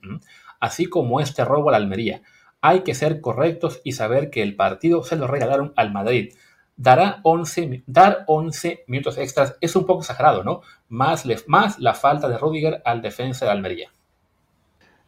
[0.65, 2.23] así como este robo al Almería.
[2.63, 6.33] Hay que ser correctos y saber que el partido se lo regalaron al Madrid.
[6.77, 10.63] Dará 11, dar 11 minutos extras es un poco exagerado, ¿no?
[10.89, 13.93] Más, más la falta de Rudiger al defensa de Almería.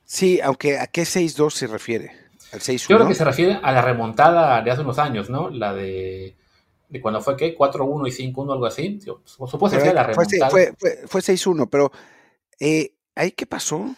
[0.04, 2.12] Sí, aunque ¿a qué 6-2 se refiere?
[2.52, 2.88] ¿Al 6-1?
[2.88, 5.48] Yo creo que se refiere a la remontada de hace unos años, ¿no?
[5.48, 6.36] La de
[6.88, 9.00] de cuando fue que 4-1 y 5-1, algo así.
[9.48, 10.50] Fue la remontada.
[10.50, 11.90] Fue, fue, fue 6-1, pero
[12.60, 13.96] eh, ¿ahí qué pasó?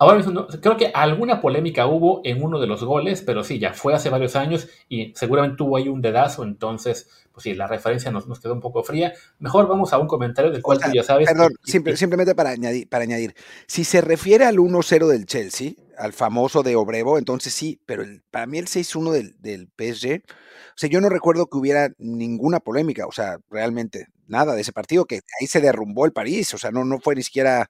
[0.00, 3.74] Ahora mismo, creo que alguna polémica hubo en uno de los goles, pero sí, ya
[3.74, 8.12] fue hace varios años y seguramente tuvo ahí un dedazo, entonces, pues sí, la referencia
[8.12, 9.12] nos, nos quedó un poco fría.
[9.40, 11.28] Mejor vamos a un comentario del cual o sea, tú ya sabes.
[11.28, 13.34] Perdón, simple, simplemente para añadir, para añadir,
[13.66, 18.22] si se refiere al 1-0 del Chelsea, al famoso de Obrevo, entonces sí, pero el,
[18.30, 22.60] para mí el 6-1 del, del PSG, o sea, yo no recuerdo que hubiera ninguna
[22.60, 26.58] polémica, o sea, realmente nada de ese partido, que ahí se derrumbó el París, o
[26.58, 27.68] sea, no, no fue ni siquiera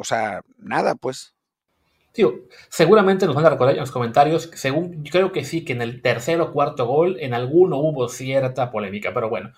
[0.00, 1.34] o sea, nada, pues.
[2.12, 2.32] Tío,
[2.70, 6.00] seguramente nos van a recordar en los comentarios, según creo que sí, que en el
[6.00, 9.52] tercer o cuarto gol, en alguno hubo cierta polémica, pero bueno,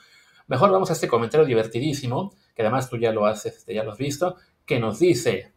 [0.49, 3.93] mejor vamos a este comentario divertidísimo, que además tú ya lo has, este, ya lo
[3.93, 5.53] has visto, que nos dice,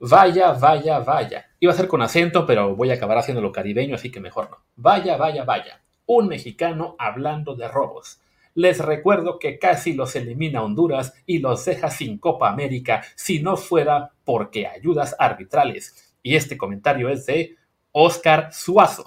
[0.00, 1.46] vaya, vaya, vaya.
[1.60, 4.58] Iba a ser con acento, pero voy a acabar haciéndolo caribeño, así que mejor no.
[4.76, 5.82] Vaya, vaya, vaya.
[6.06, 8.20] Un mexicano hablando de robos.
[8.58, 13.56] Les recuerdo que casi los elimina Honduras y los deja sin Copa América si no
[13.56, 16.16] fuera porque ayudas arbitrales.
[16.24, 17.54] Y este comentario es de
[17.92, 19.04] Oscar Suazo.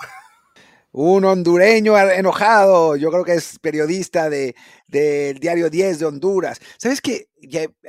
[0.94, 4.56] Un hondureño enojado, yo creo que es periodista del
[4.88, 6.62] de, diario 10 de Honduras.
[6.78, 7.28] ¿Sabes que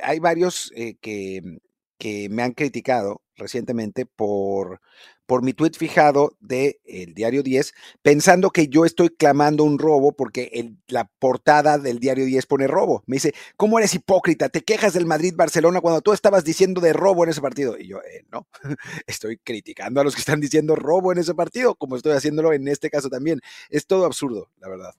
[0.01, 1.59] hay varios eh, que,
[1.97, 4.81] que me han criticado recientemente por,
[5.25, 10.11] por mi tuit fijado del el diario 10, pensando que yo estoy clamando un robo
[10.13, 13.03] porque la portada del diario 10 pone robo.
[13.05, 14.49] Me dice, ¿cómo eres hipócrita?
[14.49, 17.77] Te quejas del Madrid-Barcelona cuando tú estabas diciendo de robo en ese partido.
[17.77, 18.47] Y yo, eh, no,
[19.07, 22.67] estoy criticando a los que están diciendo robo en ese partido, como estoy haciéndolo en
[22.67, 23.39] este caso también.
[23.69, 24.93] Es todo absurdo, la verdad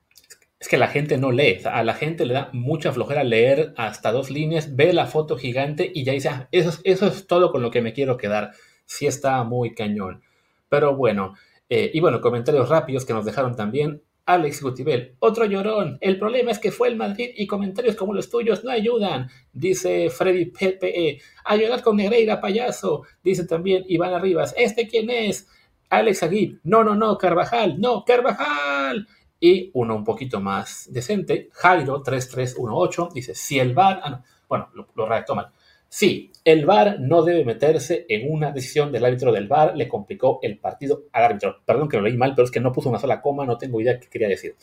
[0.64, 1.60] es que la gente no lee.
[1.66, 5.90] A la gente le da mucha flojera leer hasta dos líneas, ve la foto gigante
[5.92, 8.52] y ya dice, ah, eso, eso es todo con lo que me quiero quedar.
[8.84, 10.22] Sí está muy cañón.
[10.68, 11.34] Pero bueno,
[11.68, 14.02] eh, y bueno, comentarios rápidos que nos dejaron también.
[14.26, 15.98] Alex Gutibel, otro llorón.
[16.00, 19.28] El problema es que fue el Madrid y comentarios como los tuyos no ayudan.
[19.52, 21.20] Dice Freddy PPE.
[21.44, 23.02] A llorar con Negreira, payaso.
[23.22, 24.54] Dice también Iván Arribas.
[24.56, 25.46] ¿Este quién es?
[25.90, 26.58] Alex Aguib.
[26.64, 27.78] No, no, no, Carvajal.
[27.78, 29.06] No, Carvajal
[29.44, 34.88] y uno un poquito más decente, Jairo3318, dice, si el VAR, ah, no, bueno, lo,
[34.94, 35.50] lo redactó mal,
[35.86, 40.40] sí, el VAR no debe meterse en una decisión del árbitro del VAR, le complicó
[40.42, 41.62] el partido al árbitro.
[41.64, 43.80] Perdón que lo leí mal, pero es que no puso una sola coma, no tengo
[43.80, 44.54] idea qué quería decir.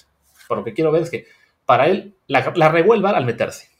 [0.47, 1.25] Por lo que quiero ver es que
[1.65, 3.70] para él la, la regó el VAR al meterse.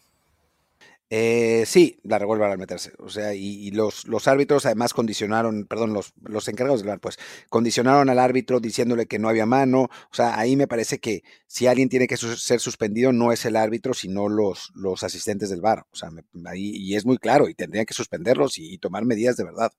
[1.13, 2.93] Eh, sí, la revuelve al meterse.
[2.99, 7.19] O sea, y, los, árbitros además condicionaron, perdón, los, encargados del VAR, pues
[7.49, 9.81] condicionaron al árbitro diciéndole que no había mano.
[9.81, 13.57] O sea, ahí me parece que si alguien tiene que ser suspendido, no es el
[13.57, 14.71] árbitro, sino los,
[15.03, 15.85] asistentes del VAR.
[15.91, 19.35] O sea, me, ahí, y es muy claro, y tendrían que suspenderlos y, tomar medidas
[19.35, 19.73] de verdad.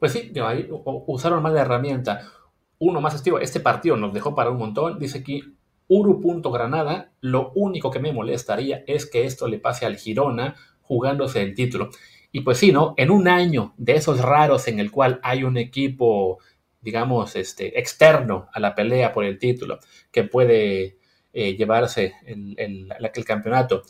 [0.00, 0.66] Pues sí, ahí
[1.06, 2.32] usaron mal la herramienta.
[2.78, 4.98] Uno más estivo, este partido nos dejó para un montón.
[4.98, 5.53] Dice aquí,
[5.88, 11.54] Uru.Granada, lo único que me molestaría es que esto le pase al Girona jugándose el
[11.54, 11.90] título.
[12.32, 12.94] Y pues sí, ¿no?
[12.96, 16.38] En un año de esos raros en el cual hay un equipo,
[16.80, 19.78] digamos, este, externo a la pelea por el título,
[20.10, 20.98] que puede
[21.32, 23.82] eh, llevarse el, el, el, campeonato,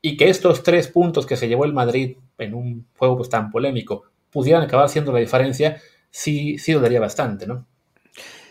[0.00, 3.50] y que estos tres puntos que se llevó el Madrid en un juego pues, tan
[3.50, 7.66] polémico pudieran acabar siendo la diferencia, sí, sí lo daría bastante, ¿no?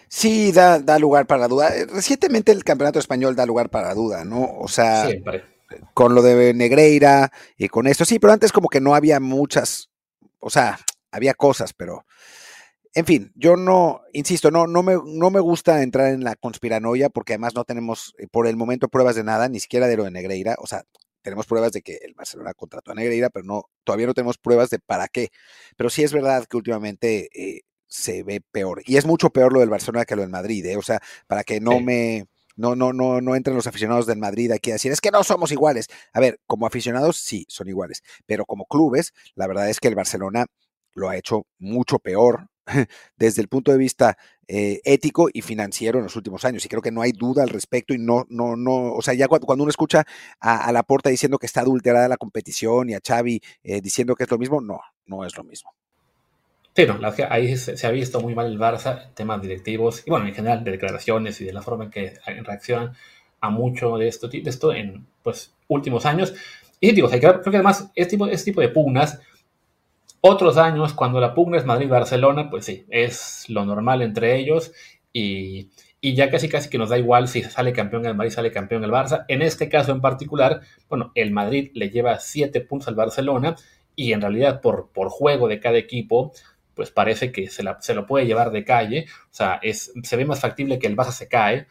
[0.10, 1.72] Sí, da, da, lugar para la duda.
[1.88, 4.58] Recientemente el campeonato español da lugar para la duda, ¿no?
[4.60, 5.44] O sea, Siempre.
[5.94, 9.92] con lo de Negreira y con esto, sí, pero antes como que no había muchas,
[10.40, 10.80] o sea,
[11.12, 12.06] había cosas, pero,
[12.96, 17.10] en fin, yo no, insisto, no, no, me, no me gusta entrar en la conspiranoia
[17.10, 20.06] porque además no tenemos eh, por el momento pruebas de nada, ni siquiera de lo
[20.06, 20.84] de Negreira, o sea,
[21.22, 24.70] tenemos pruebas de que el Barcelona contrató a Negreira, pero no, todavía no tenemos pruebas
[24.70, 25.30] de para qué.
[25.76, 28.82] Pero sí es verdad que últimamente eh, se ve peor.
[28.86, 30.78] Y es mucho peor lo del Barcelona que lo del Madrid, ¿eh?
[30.78, 31.84] O sea, para que no sí.
[31.84, 35.12] me No, no, no, no entren los aficionados del Madrid aquí a decir, es que
[35.12, 35.88] no somos iguales.
[36.14, 39.96] A ver, como aficionados sí, son iguales, pero como clubes, la verdad es que el
[39.96, 40.46] Barcelona
[40.94, 42.48] lo ha hecho mucho peor
[43.18, 46.66] desde el punto de vista eh, ético y financiero en los últimos años.
[46.66, 49.28] Y creo que no hay duda al respecto y no, no, no, o sea, ya
[49.28, 50.06] cuando, uno escucha
[50.40, 54.24] a, la porta diciendo que está adulterada la competición y a Xavi eh, diciendo que
[54.24, 55.72] es lo mismo, no, no es lo mismo.
[56.80, 56.98] Sí, no,
[57.30, 60.72] ahí se, ha visto muy mal el Barça, temas directivos y bueno, en general de
[60.72, 62.94] declaraciones y de la forma en que reaccionan
[63.42, 66.34] a mucho de esto, de esto en pues últimos años.
[66.80, 69.20] Y digo, creo, que además este tipo, este tipo de pugnas
[70.22, 74.72] otros años, cuando la pugna es Madrid-Barcelona, pues sí, es lo normal entre ellos
[75.12, 78.86] y, ya casi casi que nos da igual si sale campeón el Madrid, sale campeón
[78.86, 79.26] el Barça.
[79.28, 83.58] En este caso en particular, bueno, el Madrid le lleva siete puntos al Barcelona
[83.98, 86.32] y en realidad por, por juego de cada equipo,
[86.80, 89.06] pues parece que se, se lo puede llevar de calle.
[89.26, 91.68] O sea, es, se ve más factible que el Barça se cae,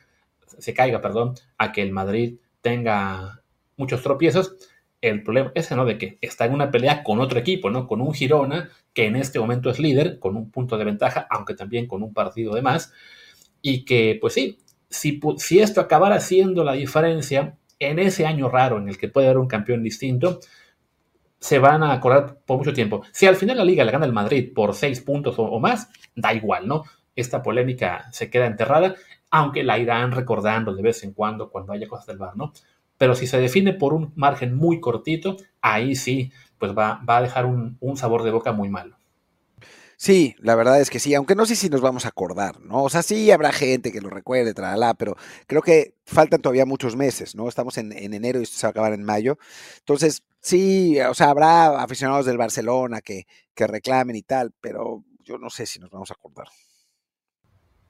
[0.58, 3.40] se caiga, perdón, a que el Madrid tenga
[3.78, 4.56] muchos tropiezos.
[5.00, 5.86] El problema es ¿no?
[5.86, 7.86] De que está en una pelea con otro equipo, ¿no?
[7.86, 11.54] Con un Girona, que en este momento es líder, con un punto de ventaja, aunque
[11.54, 12.92] también con un partido de más.
[13.62, 14.58] Y que, pues sí,
[14.90, 19.28] si, si esto acabara siendo la diferencia en ese año raro en el que puede
[19.28, 20.40] haber un campeón distinto,
[21.40, 23.02] se van a acordar por mucho tiempo.
[23.12, 26.34] Si al final la liga le gana el Madrid por seis puntos o, más, da
[26.34, 26.84] igual, ¿no?
[27.14, 28.94] Esta polémica se queda enterrada,
[29.30, 32.52] aunque la irán recordando de vez en cuando cuando haya cosas del bar, ¿no?
[32.96, 37.22] Pero si se define por un margen muy cortito, ahí sí, pues va, va a
[37.22, 38.96] dejar un, sabor de boca muy malo.
[39.96, 42.84] Sí, la verdad es que sí, aunque no sé si nos vamos a acordar, ¿no?
[42.84, 45.16] O sea, sí habrá gente que lo recuerde, tralala, pero
[45.48, 47.48] creo que faltan todavía muchos meses, ¿no?
[47.48, 49.38] Estamos en, enero y esto se va a acabar en mayo.
[49.80, 55.38] Entonces, sí, o sea, habrá aficionados del Barcelona que, que reclamen y tal, pero yo
[55.38, 56.48] no sé si nos vamos a acordar.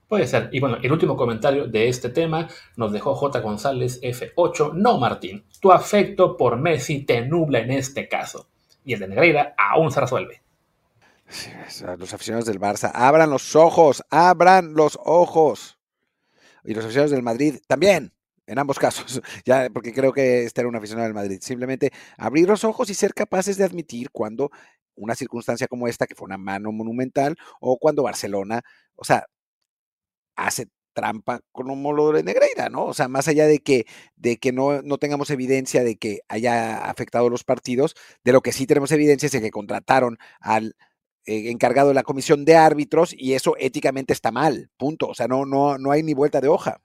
[0.09, 0.49] Puede ser.
[0.53, 3.41] Y bueno, el último comentario de este tema nos dejó J.
[3.41, 4.73] González F8.
[4.73, 8.49] No, Martín, tu afecto por Messi te nubla en este caso.
[8.85, 10.43] Y el de Negreira aún se resuelve.
[11.99, 15.79] los aficionados del Barça, abran los ojos, abran los ojos.
[16.65, 18.15] Y los aficionados del Madrid también,
[18.49, 21.39] en ambos casos, ya porque creo que este era un aficionado del Madrid.
[21.43, 24.51] Simplemente abrir los ojos y ser capaces de admitir cuando
[24.97, 28.63] una circunstancia como esta, que fue una mano monumental, o cuando Barcelona,
[28.97, 29.27] o sea,
[30.37, 32.87] hace trampa como lo de Negreira, ¿no?
[32.87, 36.79] O sea, más allá de que, de que no, no, tengamos evidencia de que haya
[36.79, 40.75] afectado los partidos, de lo que sí tenemos evidencia es que contrataron al
[41.27, 45.09] eh, encargado de la comisión de árbitros y eso éticamente está mal, punto.
[45.09, 46.81] O sea, no, no, no hay ni vuelta de hoja.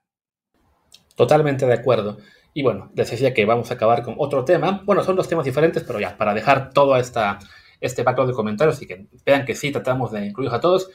[1.15, 2.17] Totalmente de acuerdo.
[2.54, 4.82] Y bueno, les decía que vamos a acabar con otro tema.
[4.86, 7.39] Bueno, son dos temas diferentes, pero ya, para dejar todo esta,
[7.82, 10.89] este backlog de comentarios y que vean que sí tratamos de incluirlos a todos,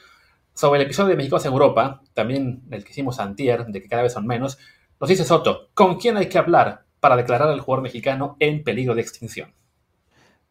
[0.53, 4.03] sobre el episodio de Mexicanos en Europa, también el que hicimos antier, de que cada
[4.03, 4.57] vez son menos,
[4.99, 8.95] nos dice Soto, ¿con quién hay que hablar para declarar al jugador mexicano en peligro
[8.95, 9.53] de extinción?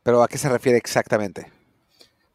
[0.03, 1.58] ¿Pero a qué se refiere exactamente?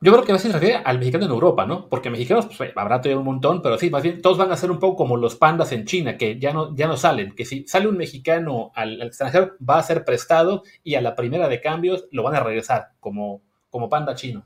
[0.04, 1.88] Yo creo que a veces se refiere al mexicano en Europa, ¿no?
[1.88, 4.70] Porque mexicanos pues, habrá todavía un montón, pero sí, más bien todos van a ser
[4.70, 7.66] un poco como los pandas en China, que ya no, ya no salen, que si
[7.68, 12.06] sale un mexicano al, extranjero va a ser prestado y a la primera de cambios
[12.12, 14.46] lo van a regresar como, como panda chino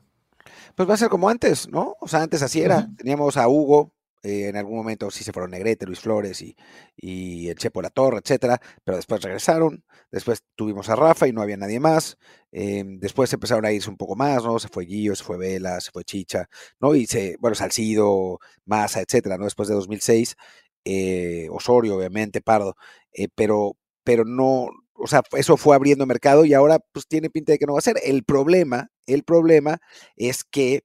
[0.76, 1.96] pues va a ser como antes, ¿no?
[2.00, 2.88] O sea, antes así era.
[2.96, 3.92] Teníamos a Hugo,
[4.22, 6.56] eh, en algún momento sí se fueron Negrete, Luis Flores y,
[6.96, 9.84] y el Chepo La Torre, etcétera, pero después regresaron.
[10.10, 12.16] Después tuvimos a Rafa y no había nadie más.
[12.52, 14.58] Em, después empezaron a irse un poco más, ¿no?
[14.58, 16.48] Se fue Guillo, se fue Vela, se fue Chicha,
[16.80, 16.94] ¿no?
[16.94, 19.44] Y se, bueno, Salcido, Massa, etcétera, ¿no?
[19.44, 20.36] Después de 2006,
[20.84, 22.74] eh, Osorio, obviamente, Pardo,
[23.12, 27.52] eh, pero, pero no, o sea, eso fue abriendo mercado y ahora pues tiene pinta
[27.52, 27.96] de que no va a ser.
[28.04, 29.78] El problema, el problema
[30.16, 30.82] es que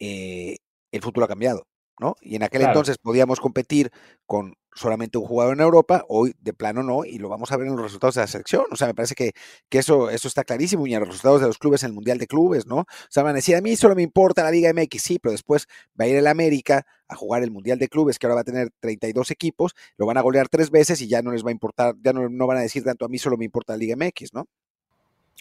[0.00, 0.58] eh,
[0.92, 1.66] el futuro ha cambiado,
[1.98, 2.16] ¿no?
[2.20, 3.90] Y en aquel entonces podíamos competir
[4.26, 7.68] con solamente un jugador en Europa, hoy de plano no, y lo vamos a ver
[7.68, 8.64] en los resultados de la selección.
[8.72, 9.32] O sea, me parece que,
[9.68, 12.18] que eso, eso está clarísimo, y en los resultados de los clubes en el Mundial
[12.18, 12.78] de Clubes, ¿no?
[12.78, 15.32] O sea, van a decir, a mí solo me importa la Liga MX, sí, pero
[15.32, 15.66] después
[15.98, 18.44] va a ir el América a jugar el Mundial de Clubes, que ahora va a
[18.44, 21.52] tener 32 equipos, lo van a golear tres veces y ya no les va a
[21.52, 23.96] importar, ya no, no van a decir tanto a mí solo me importa la Liga
[23.96, 24.46] MX, ¿no?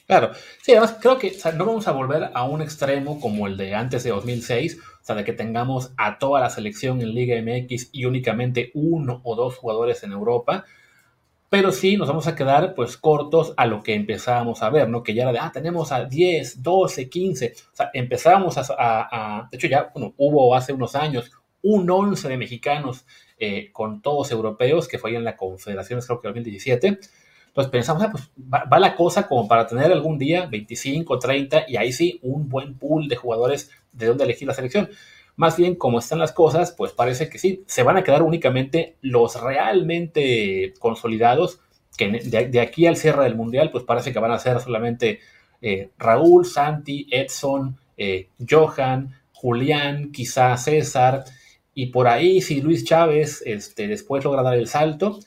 [0.06, 3.74] Claro, sí, además creo que no vamos a volver a un extremo como el de
[3.74, 7.90] antes de 2006, o sea, de que tengamos a toda la selección en Liga MX
[7.94, 10.66] y únicamente uno o dos jugadores en Europa,
[11.50, 15.04] pero sí nos vamos a quedar pues cortos a lo que empezábamos a ver, ¿no?
[15.04, 19.58] Que ya era de, ah, tenemos a 10, 12, 15, o sea, empezábamos a, de
[19.58, 23.06] hecho ya, bueno, hubo hace unos años un 11 de mexicanos
[23.38, 27.00] eh, con todos europeos, que fue en la Confederación, creo que 2017,
[27.54, 31.78] entonces pensamos, ah, pues va, la cosa como para tener algún día 25, 30 y
[31.78, 34.90] ahí sí un buen pool de jugadores de donde elegir la selección.
[35.36, 38.96] Más bien, como están las cosas, pues parece que sí, se van a quedar únicamente
[39.02, 41.60] los realmente consolidados,
[41.96, 45.20] que de, aquí al cierre del Mundial, pues parece que van a ser solamente
[45.62, 51.24] eh, Raúl, Santi, Edson, eh, Johan, Julián, quizá César,
[51.76, 55.20] y por ahí si Luis Chávez este, después logra dar el salto,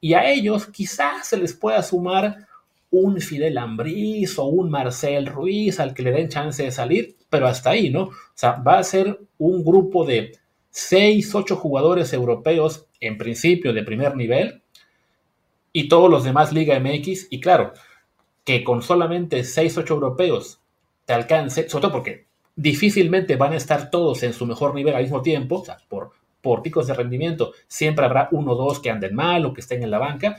[0.00, 2.46] y a ellos quizás se les pueda sumar
[2.90, 7.46] un Fidel Ambriz o un Marcel Ruiz al que le den chance de salir, pero
[7.46, 8.04] hasta ahí, ¿no?
[8.04, 10.38] O sea, va a ser un grupo de
[10.70, 14.62] 6, 8 jugadores europeos en principio de primer nivel
[15.72, 17.28] y todos los demás Liga MX.
[17.30, 17.72] Y claro,
[18.44, 20.60] que con solamente 6, 8 europeos
[21.04, 25.02] te alcance, sobre todo porque difícilmente van a estar todos en su mejor nivel al
[25.02, 26.12] mismo tiempo, o sea, por,
[26.46, 29.82] por picos de rendimiento, siempre habrá uno o dos que anden mal o que estén
[29.82, 30.36] en la banca,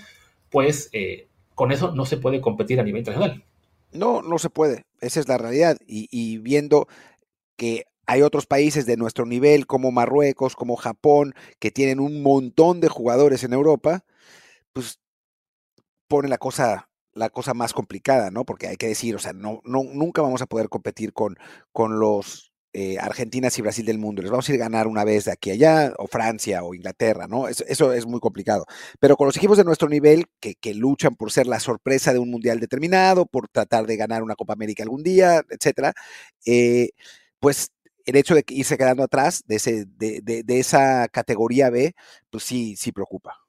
[0.50, 3.44] pues eh, con eso no se puede competir a nivel internacional.
[3.92, 4.86] No, no se puede.
[5.02, 5.78] Esa es la realidad.
[5.86, 6.88] Y, viendo
[7.58, 12.80] que hay otros países de nuestro nivel, como Marruecos, como Japón, que tienen un montón
[12.80, 14.06] de jugadores en Europa,
[14.72, 15.02] pues
[16.08, 18.46] pone la cosa, la cosa más complicada, ¿no?
[18.46, 21.36] Porque hay que decir, o sea, no, no, nunca vamos a poder competir con,
[21.74, 24.22] con los eh, Argentinas y Brasil del mundo.
[24.22, 26.76] Les vamos a ir a ganar una vez de aquí a allá, o Francia, o
[26.76, 27.48] Inglaterra, ¿no?
[27.48, 28.68] Eso, es muy complicado.
[29.00, 32.30] Pero con los equipos de nuestro nivel, que, luchan por ser la sorpresa de un
[32.30, 35.94] mundial determinado, por tratar de ganar una Copa América algún día, etcétera,
[36.46, 36.90] eh,
[37.40, 37.72] pues
[38.06, 41.96] el hecho de irse quedando atrás de, ese, de, de esa categoría B,
[42.30, 43.47] pues sí, sí preocupa.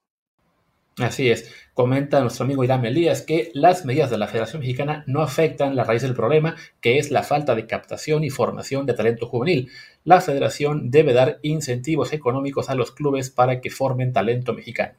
[1.00, 5.22] Así es, comenta nuestro amigo Irán Elías que las medidas de la Federación Mexicana no
[5.22, 9.26] afectan la raíz del problema, que es la falta de captación y formación de talento
[9.26, 9.70] juvenil.
[10.04, 14.94] La Federación debe dar incentivos económicos a los clubes para que formen talento mexicano.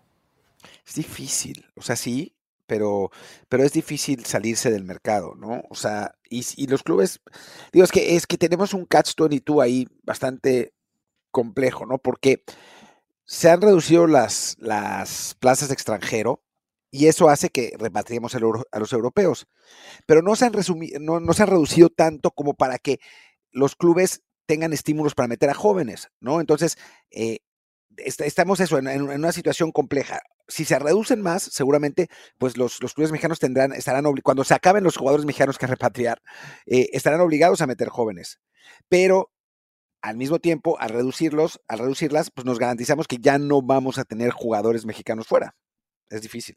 [0.87, 2.33] Es difícil, o sea, sí,
[2.65, 3.11] pero,
[3.49, 5.63] pero es difícil salirse del mercado, ¿no?
[5.69, 7.19] O sea, y, y los clubes,
[7.73, 10.73] digo, es que, es que tenemos un catch 22 ahí bastante
[11.31, 11.97] complejo, ¿no?
[11.97, 12.43] Porque
[13.29, 16.41] se han reducido las, las plazas de extranjero
[16.89, 19.47] y eso hace que repatriemos a los europeos.
[20.07, 20.53] Pero no se, han
[20.99, 22.99] no, se han reducido tanto como para que
[23.51, 26.41] los clubes tengan estímulos para meter a jóvenes, ¿no?
[26.41, 26.79] Entonces,
[27.11, 27.41] eh,
[27.97, 30.21] estamos eso, en, una situación compleja.
[30.47, 32.07] Si se reducen más, seguramente,
[32.39, 36.19] pues los, los clubes mexicanos tendrán, estarán cuando se acaben los jugadores mexicanos que repatriar,
[36.65, 38.39] eh, estarán obligados a meter jóvenes.
[38.87, 39.29] Pero
[40.01, 44.05] al mismo tiempo, al reducirlos, al reducirlas, pues nos garantizamos que ya no vamos a
[44.05, 45.55] tener jugadores mexicanos fuera.
[46.09, 46.55] Es difícil.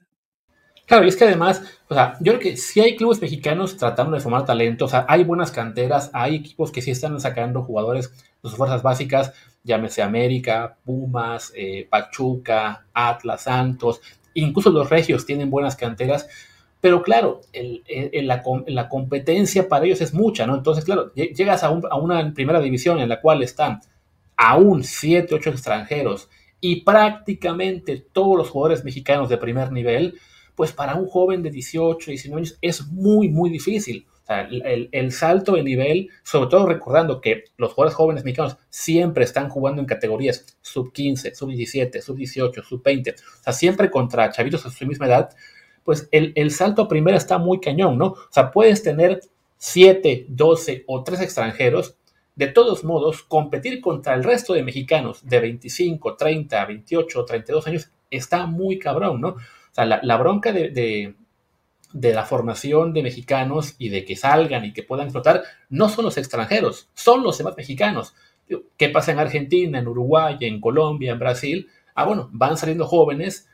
[0.86, 4.16] Claro, y es que además, o sea, yo creo que si hay clubes mexicanos tratando
[4.16, 8.10] de formar talento, o sea, hay buenas canteras, hay equipos que sí están sacando jugadores
[8.10, 9.32] de sus fuerzas básicas,
[9.62, 14.00] llámese América, Pumas, eh, Pachuca, Atlas, Santos,
[14.34, 16.28] incluso los Regios tienen buenas canteras,
[16.82, 20.56] pero claro, la, competencia para ellos es mucha, ¿no?
[20.56, 23.78] Entonces, claro, llegas a, una primera división en la cual están
[24.36, 26.28] aún 7, 8 extranjeros
[26.60, 30.18] y prácticamente todos los jugadores mexicanos de primer nivel,
[30.56, 34.08] pues para un joven de 18, 19 años es muy, muy difícil.
[34.24, 38.56] O sea, el, el, salto de nivel, sobre todo recordando que los jugadores jóvenes mexicanos
[38.70, 43.14] siempre están jugando en categorías sub 15, sub 17, sub 18, sub 20, o
[43.44, 45.30] sea, siempre contra chavitos de su misma edad,
[45.84, 48.06] pues el, salto a primera está muy cañón, ¿no?
[48.06, 49.20] O sea, puedes tener
[49.58, 51.96] 7, 12 o 3 extranjeros,
[52.34, 57.90] de todos modos, competir contra el resto de mexicanos de 25, 30, 28, 32 años
[58.10, 59.28] está muy cabrón, ¿no?
[59.28, 61.14] O sea, la, bronca de,
[61.92, 66.04] de, la formación de mexicanos y de que salgan y que puedan explotar no son
[66.04, 68.14] los extranjeros, son los demás mexicanos.
[68.76, 71.68] ¿Qué pasa en Argentina, en Uruguay, en Colombia, en Brasil?
[71.94, 73.48] Ah, bueno, van saliendo jóvenes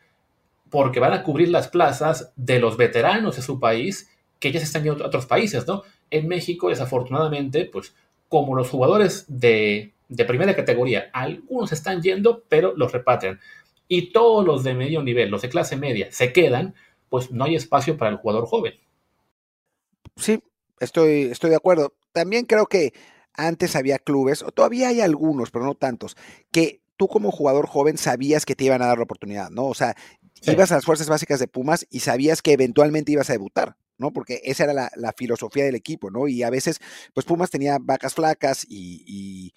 [0.70, 4.66] porque van a cubrir las plazas de los veteranos de su país que ya se
[4.66, 5.82] están yendo a otros países, ¿no?
[6.10, 7.94] En México, desafortunadamente, pues
[8.28, 9.94] como los jugadores de,
[10.26, 13.40] primera categoría, algunos están yendo, pero los repatrian.
[13.88, 16.74] Y todos los de medio nivel, los de clase media, se quedan,
[17.08, 18.74] pues no hay espacio para el jugador joven.
[20.16, 20.42] Sí,
[20.78, 21.94] estoy, estoy de acuerdo.
[22.12, 22.92] También creo que
[23.34, 26.16] antes había clubes, o todavía hay algunos, pero no tantos,
[26.50, 29.66] que tú como jugador joven sabías que te iban a dar la oportunidad, ¿no?
[29.66, 29.94] O sea,
[30.42, 34.12] ibas a las fuerzas básicas de Pumas y sabías que eventualmente ibas a debutar, ¿no?
[34.12, 36.28] Porque esa era la, filosofía del equipo, ¿no?
[36.28, 36.80] Y a veces,
[37.14, 39.52] pues Pumas tenía vacas flacas y,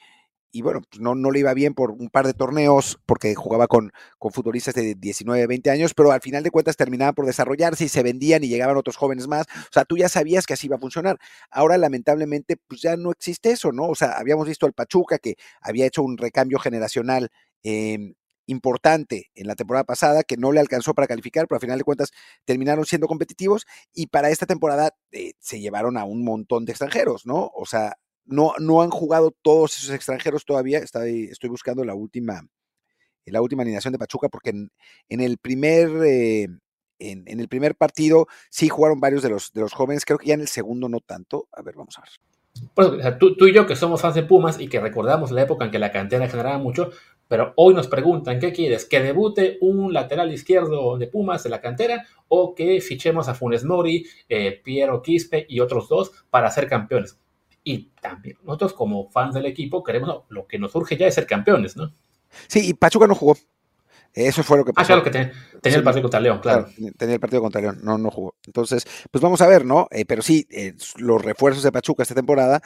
[0.51, 3.91] y, bueno, pues no, le iba bien por un par de torneos porque jugaba con,
[4.17, 7.89] con futbolistas de 19, 20 años, pero al final de cuentas terminaban por desarrollarse y
[7.89, 9.45] se vendían y llegaban otros jóvenes más.
[9.47, 11.17] O sea, tú ya sabías que así iba a funcionar.
[11.49, 13.87] Ahora, lamentablemente, pues ya no existe eso, ¿no?
[13.87, 17.29] O sea, habíamos visto al Pachuca que había hecho un recambio generacional.
[17.63, 18.13] Eh,
[18.47, 21.83] importante en la temporada pasada que no le alcanzó para calificar, pero al final de
[21.83, 22.11] cuentas
[22.45, 27.25] terminaron siendo competitivos y para esta temporada eh, se llevaron a un montón de extranjeros,
[27.25, 27.51] ¿no?
[27.55, 30.79] O sea, no, no han jugado todos esos extranjeros todavía.
[30.79, 32.41] Estoy, estoy buscando la última,
[33.25, 35.89] la última alineación de Pachuca, porque en, el primer.
[36.05, 36.47] Eh,
[36.99, 40.35] en, el primer partido sí jugaron varios de los, de los jóvenes, creo que ya
[40.35, 41.47] en el segundo no tanto.
[41.51, 42.09] A ver, vamos a ver.
[42.75, 45.65] Pues, tú, tú, y yo que somos fans de Pumas y que recordamos la época
[45.65, 46.91] en que la cantera generaba mucho,
[47.31, 48.83] pero hoy nos preguntan, ¿qué quieres?
[48.83, 53.63] ¿Que debute un lateral izquierdo de Pumas de la cantera o que fichemos a Funes
[53.63, 57.17] Mori, eh, Piero Quispe y otros dos para ser campeones?
[57.63, 61.25] Y también nosotros como fans del equipo queremos, lo que nos urge ya es ser
[61.25, 61.93] campeones, ¿no?
[62.49, 63.37] Sí, y Pachuca no jugó.
[64.13, 64.83] Eso fue lo que pasó.
[64.83, 66.67] Ah, claro, que tenía, el partido contra León, claro.
[66.97, 68.35] Tenía el partido contra León, no, no jugó.
[68.45, 69.87] Entonces, pues vamos a ver, ¿no?
[69.91, 72.61] Eh, pero sí, eh, los refuerzos de Pachuca esta temporada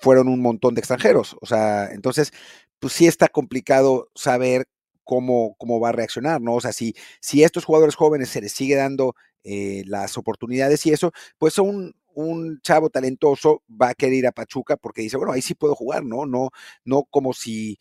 [0.00, 1.36] fueron un montón de extranjeros.
[1.40, 2.32] O sea, entonces,
[2.78, 4.66] pues sí está complicado saber
[5.06, 6.54] cómo, cómo va a reaccionar, ¿no?
[6.54, 10.84] O sea, si, si a estos jugadores jóvenes se les sigue dando eh, las oportunidades
[10.84, 15.16] y eso, pues un, un chavo talentoso va a querer ir a Pachuca porque dice,
[15.16, 16.26] bueno, ahí sí puedo jugar, ¿no?
[16.26, 16.50] No,
[16.84, 17.78] no como si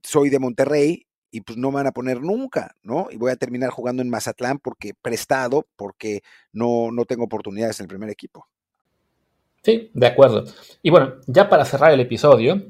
[0.00, 3.08] soy de Monterrey y pues no me van a poner nunca, ¿no?
[3.10, 6.20] Y voy a terminar jugando en Mazatlán porque prestado, porque
[6.52, 8.46] no, no tengo oportunidades en el primer equipo.
[9.60, 10.44] Sí, de acuerdo.
[10.80, 12.62] Y bueno, ya para cerrar el episodio,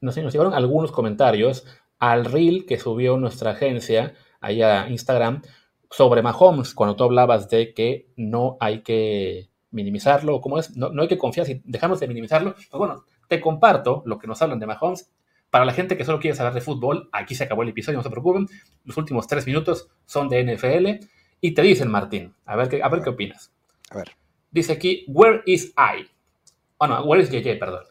[0.00, 1.66] nos, nos llegaron algunos comentarios
[1.98, 5.42] al reel que subió nuestra agencia ahí a Instagram
[5.90, 10.74] sobre Mahomes, cuando tú hablabas de que no hay que minimizarlo, ¿cómo es?
[10.78, 12.54] No, no hay que confiar, si dejamos de minimizarlo.
[12.54, 15.10] Pues bueno, te comparto lo que nos hablan de Mahomes.
[15.52, 18.02] Para la gente que solo quiere saber de fútbol, aquí se acabó el episodio, no
[18.02, 18.48] se preocupen.
[18.86, 21.06] Los últimos tres minutos son de NFL.
[21.42, 23.52] Y te dicen, Martín, a ver qué, a ver qué opinas.
[23.90, 24.12] A ver.
[24.50, 26.08] Dice aquí, where is I?
[26.78, 27.82] Oh, where is JJ, perdón.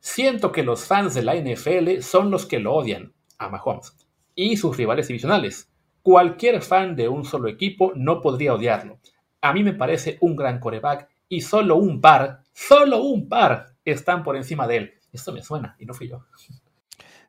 [0.00, 3.94] Siento que los fans de la NFL son los que lo odian a Mahomes
[4.34, 5.70] y sus rivales divisionales.
[6.02, 8.98] Cualquier fan de un solo equipo no podría odiarlo.
[9.40, 14.24] A mí me parece un gran coreback y solo un par, solo un par están
[14.24, 14.94] por encima de él.
[15.12, 16.24] Esto me suena y no fui yo.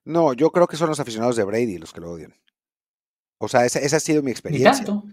[0.10, 2.34] No, yo creo que son los aficionados de Brady los que lo odian.
[3.38, 4.84] O sea, esa, ha sido mi experiencia.
[4.84, 5.03] tanto?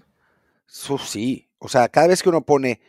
[0.66, 1.50] sí.
[1.58, 2.80] O sea, cada vez que uno pone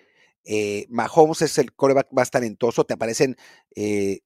[0.45, 3.35] eh, Mahomes es el coreback más talentoso, te aparecen
[3.75, 4.21] eh,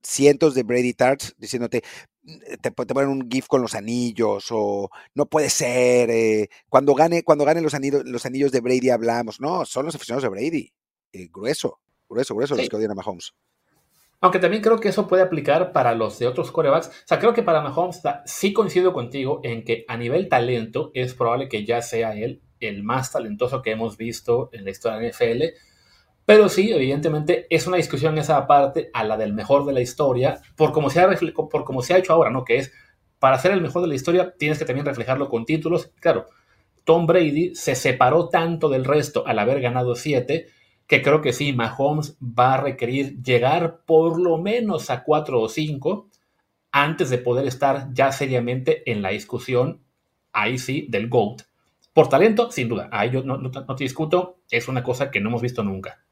[0.00, 1.82] cientos de Brady Tarts diciéndote,
[2.22, 7.24] mm, te, ponen un GIF con los anillos o no puede ser, eh, cuando gane,
[7.24, 10.72] cuando gane los anillos, los anillos de Brady hablamos, no, son los aficionados de Brady,
[11.32, 13.34] grueso, grueso, grueso los que odian a Mahomes.
[14.20, 16.88] Aunque también creo que eso puede aplicar para los de otros corebacks.
[16.88, 21.14] O sea, creo que para Mahomes sí coincido contigo en que a nivel talento es
[21.14, 25.10] probable que ya sea él el más talentoso que hemos visto en la historia de
[25.10, 25.44] NFL.
[26.24, 30.40] Pero sí, evidentemente es una discusión esa parte a la del mejor de la historia,
[30.56, 31.08] por como se ha,
[31.50, 32.44] por como se ha hecho ahora, ¿no?
[32.44, 32.72] Que es,
[33.18, 35.90] para ser el mejor de la historia tienes que también reflejarlo con títulos.
[36.00, 36.26] Claro,
[36.84, 40.48] Tom Brady se separó tanto del resto al haber ganado siete,
[40.88, 45.48] que creo que sí, Mahomes va a requerir llegar por lo menos a cuatro o
[45.48, 46.08] cinco
[46.72, 49.82] antes de poder estar ya seriamente en la discusión,
[50.32, 51.42] ahí sí, del GOAT.
[51.92, 55.42] Por talento, sin duda, ahí yo no, te discuto, es una cosa que no hemos
[55.42, 56.02] visto nunca.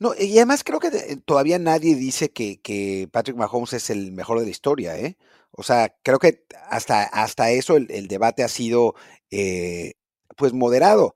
[0.00, 0.90] No, y además creo que
[1.24, 5.16] todavía nadie dice que, Patrick Mahomes es el mejor de la historia, ¿eh?
[5.52, 8.94] O sea, creo que hasta, hasta eso el, debate ha sido
[9.30, 9.94] eh,
[10.36, 11.14] pues moderado.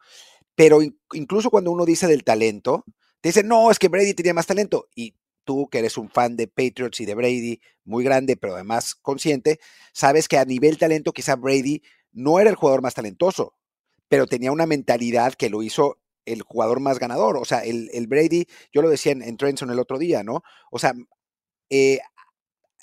[0.54, 0.80] Pero
[1.12, 2.84] incluso cuando uno dice del talento,
[3.20, 4.88] te dice, no, es que Brady tenía más talento.
[4.94, 5.14] Y
[5.44, 9.60] tú, que eres un fan de Patriots y de Brady, muy grande, pero además consciente,
[9.92, 13.54] sabes que a nivel talento quizá Brady no era el jugador más talentoso
[14.10, 17.36] pero tenía una mentalidad que lo hizo el jugador más ganador.
[17.36, 20.42] O sea, el, Brady, yo lo decía en, en el otro día, ¿no?
[20.72, 20.94] O sea,
[21.70, 22.00] eh,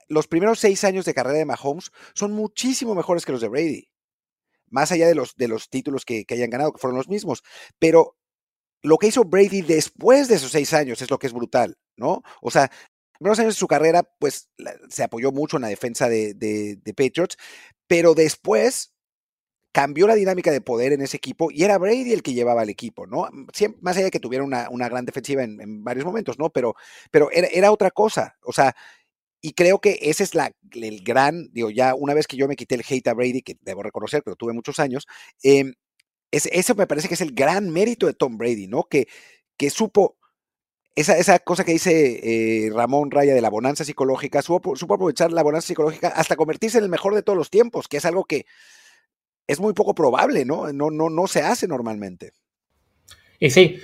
[0.07, 3.89] los primeros seis años de carrera de Mahomes son muchísimo mejores que los de Brady.
[4.69, 7.43] Más allá de los, de los títulos que, hayan ganado, que fueron los mismos.
[7.77, 8.15] Pero
[8.83, 12.23] lo que hizo Brady después de esos seis años es lo que es brutal, ¿no?
[12.41, 14.49] O sea, los primeros años de su carrera, pues
[14.89, 17.37] se apoyó mucho en la defensa de, de Patriots,
[17.87, 18.93] pero después
[19.77, 22.69] cambió la dinámica de poder en ese equipo y era Brady el que llevaba al
[22.69, 23.27] equipo, ¿no?
[23.79, 26.49] más allá de que tuviera una, gran defensiva en, varios momentos, ¿no?
[26.49, 26.73] Pero,
[27.11, 28.75] pero era, otra cosa, o sea,
[29.39, 32.55] y creo que ese es la, el gran, digo, ya una vez que yo me
[32.55, 35.05] quité el hate a Brady, que debo reconocer lo tuve muchos años,
[35.43, 35.73] eh,
[36.31, 38.83] eso me parece que es el gran mérito de Tom Brady, ¿no?
[38.83, 39.07] Que,
[39.55, 40.17] que supo,
[40.95, 45.31] esa, esa cosa que dice eh, Ramón Raya de la bonanza psicológica, supo, supo aprovechar
[45.31, 48.25] la bonanza psicológica hasta convertirse en el mejor de todos los tiempos, que es algo
[48.25, 48.45] que
[49.47, 50.71] es muy poco probable, ¿no?
[50.73, 52.33] No, no, no se hace normalmente.
[53.39, 53.77] Y sí,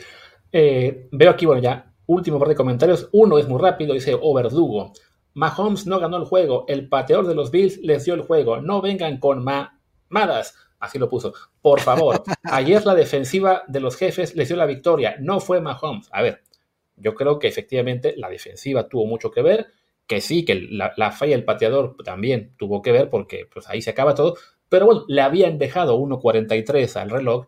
[0.52, 3.10] eh, veo aquí, bueno, ya último par de comentarios.
[3.12, 4.94] Uno es muy rápido, dice Overdugo.
[5.34, 8.62] Mahomes no ganó el juego, el pateador de los Bills les dio el juego.
[8.62, 10.56] No vengan con mamadas.
[10.84, 11.34] Así lo puso.
[11.62, 16.10] Por favor, ayer la defensiva de los jefes les dio la victoria, no fue Mahomes.
[16.12, 16.42] A ver,
[16.98, 19.68] yo creo que efectivamente la defensiva tuvo mucho que ver
[20.08, 23.82] que sí, que la, la falla del pateador también tuvo que ver porque pues ahí
[23.82, 24.36] se acaba todo,
[24.68, 27.48] pero bueno, le habían dejado 1.43 al reloj.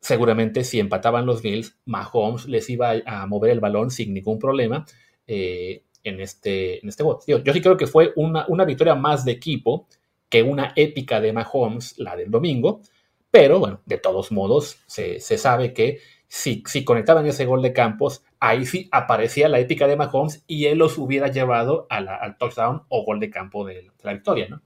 [0.00, 4.84] Seguramente si empataban los Bills, Mahomes les iba a mover el balón sin ningún problema
[5.26, 9.24] eh, en este, en este Yo, yo, sí creo que fue una, una victoria más
[9.24, 9.88] de equipo
[10.28, 12.82] que una épica de Mahomes, la del domingo,
[13.30, 17.72] pero bueno, de todos modos, se, se sabe que si, si conectaban ese gol de
[17.72, 22.82] Campos, ahí sí aparecía la épica de Mahomes y él los hubiera llevado al touchdown
[22.88, 24.62] o gol de campo de la victoria, ¿no?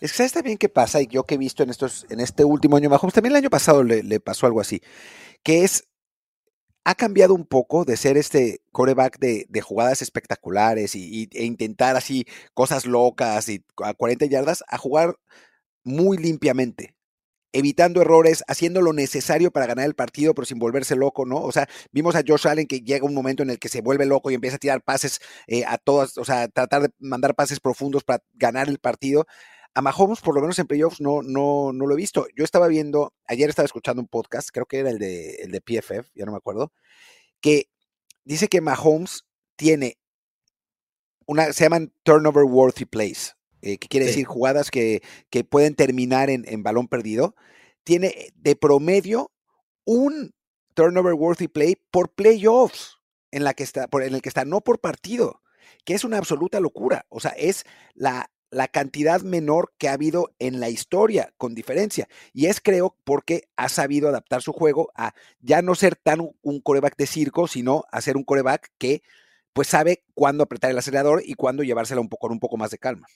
[0.00, 2.44] Es que sabes también qué pasa, y yo que he visto en estos, en este
[2.44, 4.80] último año Mahomes, también el año pasado le, pasó algo así,
[5.42, 5.88] que es,
[6.88, 12.24] ha cambiado un poco de ser este coreback de, jugadas espectaculares y, e intentar así
[12.54, 15.16] cosas locas y a 40 yardas a jugar
[15.84, 16.94] muy limpiamente
[17.52, 21.36] evitando errores, haciendo lo necesario para ganar el partido, pero sin volverse loco, ¿no?
[21.42, 24.06] O sea, vimos a Josh Allen que llega un momento en el que se vuelve
[24.06, 27.60] loco y empieza a tirar pases eh, a todas, o sea, tratar de mandar pases
[27.60, 29.26] profundos para ganar el partido.
[29.74, 32.26] A Mahomes, por lo menos en playoffs, no, no, no lo he visto.
[32.34, 35.60] Yo estaba viendo, ayer estaba escuchando un podcast, creo que era el de, el de
[35.60, 36.72] PFF, ya no me acuerdo,
[37.40, 37.68] que
[38.24, 39.24] dice que Mahomes
[39.56, 39.98] tiene
[41.26, 46.30] una, se llaman turnover worthy plays, eh, que quiere decir jugadas que, que pueden terminar
[46.30, 47.34] en, en, balón perdido.
[47.84, 49.30] Tiene de promedio
[49.84, 50.32] un
[50.74, 52.98] turnover worthy play por playoffs
[53.30, 55.42] en, la que está, por, en el que está, no por partido,
[55.84, 57.04] que es una absoluta locura.
[57.08, 57.64] O sea, es
[57.94, 62.08] la, la cantidad menor que ha habido en la historia, con diferencia.
[62.32, 66.60] Y es, creo, porque ha sabido adaptar su juego a ya no ser tan un
[66.60, 69.02] coreback de circo, sino a ser un coreback que
[69.52, 72.70] pues sabe cuándo apretar el acelerador y cuándo llevársela un poco, con un poco más
[72.70, 73.06] de calma.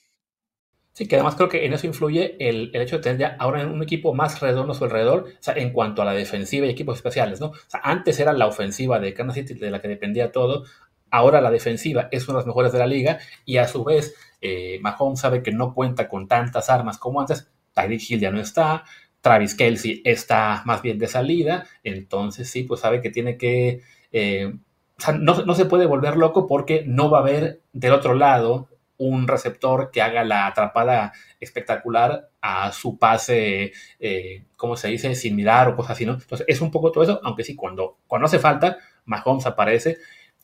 [0.93, 3.65] Sí, que además creo que en eso influye el, el, hecho de tener ya ahora
[3.65, 6.69] un equipo más redondo a su alrededor, o sea, en cuanto a la defensiva y
[6.69, 7.47] equipos especiales, ¿no?
[7.47, 10.65] O sea, antes era la ofensiva de Kansas City de la que dependía todo,
[11.13, 14.15] ahora la defensiva es una de las mejores de la liga y a su vez
[14.41, 17.51] eh, Mahomes sabe que no cuenta con tantas armas como antes.
[17.73, 18.83] Tyreek Hill ya no está.
[19.21, 21.67] Travis Kelsey está más bien de salida.
[21.83, 23.81] Entonces, sí, pues sabe que tiene que.
[24.11, 24.55] Eh,
[24.97, 28.69] o sea, no, se puede volver loco porque no va a haber del otro lado
[28.97, 35.13] un receptor que haga la atrapada espectacular a su pase, eh, ¿cómo se dice?
[35.13, 36.13] Sin mirar o cosas así, ¿no?
[36.13, 39.97] Entonces, es un poco todo eso, aunque sí, cuando, cuando hace falta, Mahomes aparece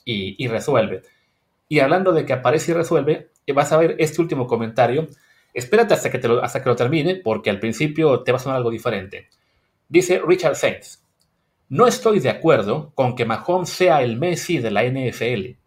[0.05, 1.03] y, resuelve.
[1.67, 5.07] Y hablando de que aparece y resuelve, vas a ver este último comentario.
[5.53, 8.57] Espérate hasta que, lo, hasta que lo termine, porque al principio te va a sonar
[8.57, 9.29] algo diferente.
[9.87, 11.03] Dice Richard Sainz,
[11.69, 15.57] no estoy de acuerdo con que Mahomes sea el Messi de la NFL.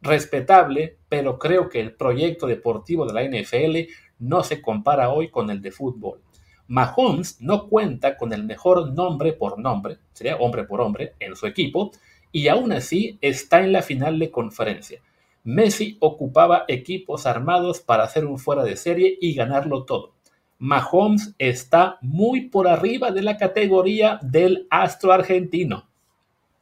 [0.00, 5.50] Respetable, pero creo que el proyecto deportivo de la NFL no se compara hoy con
[5.50, 6.20] el de fútbol.
[6.68, 11.46] Mahomes no cuenta con el mejor nombre por nombre, sería hombre por hombre, en su
[11.46, 11.90] equipo,
[12.32, 15.00] y aún así está en la final de conferencia.
[15.44, 20.14] Messi ocupaba equipos armados para hacer un fuera de serie y ganarlo todo.
[20.58, 25.88] Mahomes está muy por arriba de la categoría del astro argentino.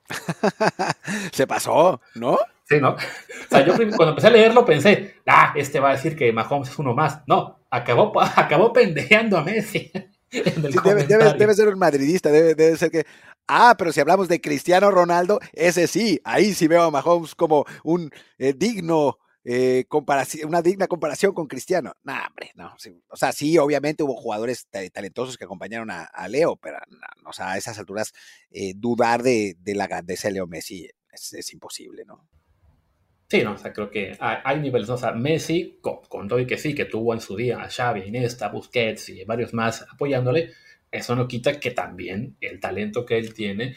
[1.33, 2.39] Se pasó, ¿no?
[2.65, 2.91] Sí, ¿no?
[3.47, 6.69] O sea, yo cuando empecé a leerlo pensé, ah, este va a decir que Mahomes
[6.69, 7.23] es uno más.
[7.27, 9.91] No, acabó, acabó pendejeando a Messi.
[10.31, 13.07] debe, ser un madridista, debe, debe, ser que,
[13.49, 17.65] Ah, pero si hablamos de Cristiano Ronaldo, ese sí, ahí sí veo a Mahomes como
[17.85, 21.95] un eh, digno eh, comparación, una digna comparación con Cristiano.
[22.03, 22.75] No, hombre, no.
[23.09, 26.79] o sea, sí, obviamente hubo jugadores talentosos que acompañaron a, Leo, pero
[27.25, 28.13] o sea, a esas alturas
[28.51, 32.29] eh, dudar de, la grandeza de Leo Messi es, imposible, ¿no?
[33.29, 36.47] Sí, no, o sea, creo que hay, niveles, o sea, Messi, con, con todo y
[36.47, 40.53] que sí, que tuvo en su día a Xavi, Iniesta, Busquets y varios más apoyándole,
[40.93, 43.77] eso no quita que también el talento que él tiene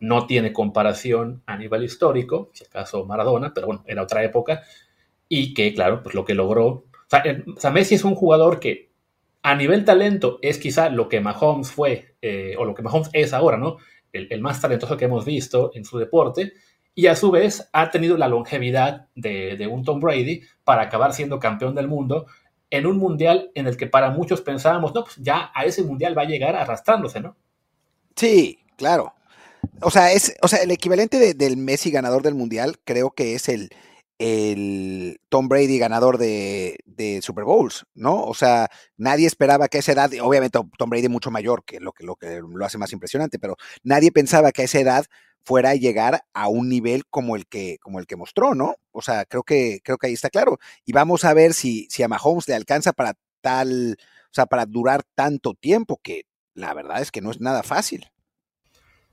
[0.00, 4.62] no tiene comparación a nivel histórico, si acaso Maradona, pero bueno, era otra época,
[5.28, 6.66] y que, claro, pues lo que logró.
[6.66, 8.90] O sea, Messi es un jugador que
[9.42, 13.32] a nivel talento es quizá lo que Mahomes fue, eh, o lo que Mahomes es
[13.32, 13.78] ahora, ¿no?
[14.12, 16.54] El, más talentoso que hemos visto en su deporte,
[16.98, 21.14] y a su vez ha tenido la longevidad de, de un Tom Brady para acabar
[21.14, 22.26] siendo campeón del mundo
[22.70, 26.18] en un mundial en el que para muchos pensábamos, no, pues ya a ese mundial
[26.18, 27.36] va a llegar arrastrándose, ¿no?
[28.16, 29.14] Sí, claro.
[29.80, 33.48] O sea, es, o sea, el equivalente del Messi ganador del mundial, creo que es
[33.48, 33.70] el,
[34.18, 38.24] el Tom Brady ganador de, de, Super Bowls, ¿no?
[38.24, 41.92] O sea, nadie esperaba que a esa edad, obviamente Tom Brady mucho mayor, que lo
[41.92, 45.06] que lo, que lo hace más impresionante, pero nadie pensaba que a esa edad
[45.48, 48.74] fuera a llegar a un nivel como el que, como el que mostró, ¿no?
[48.92, 50.58] O sea, creo que, creo que ahí está claro.
[50.84, 54.66] Y vamos a ver si, si a Mahomes le alcanza para tal, o sea, para
[54.66, 58.10] durar tanto tiempo, que la verdad es que no es nada fácil.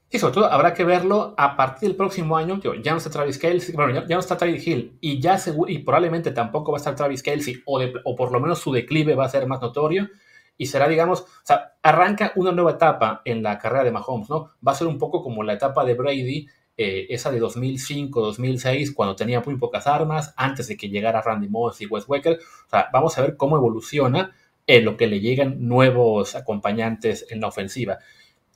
[0.09, 2.59] Sí, sobre todo habrá que verlo a partir del próximo año.
[2.83, 6.31] ya no está Travis Kelsey, bueno, ya, no está Travis Hill y ya y probablemente
[6.31, 9.29] tampoco va a estar Travis Kelsey o, o por lo menos su declive va a
[9.29, 10.09] ser más notorio
[10.57, 14.51] y será, digamos, o sea, arranca una nueva etapa en la carrera de Mahomes, ¿no?
[14.65, 16.47] Va a ser un poco como la etapa de Brady,
[16.77, 21.47] eh, esa de 2005, 2006, cuando tenía muy pocas armas, antes de que llegara Randy
[21.47, 22.39] Moss y Wes Wecker.
[22.67, 24.33] O sea, vamos a ver cómo evoluciona
[24.67, 27.99] en lo que le llegan nuevos acompañantes en la ofensiva.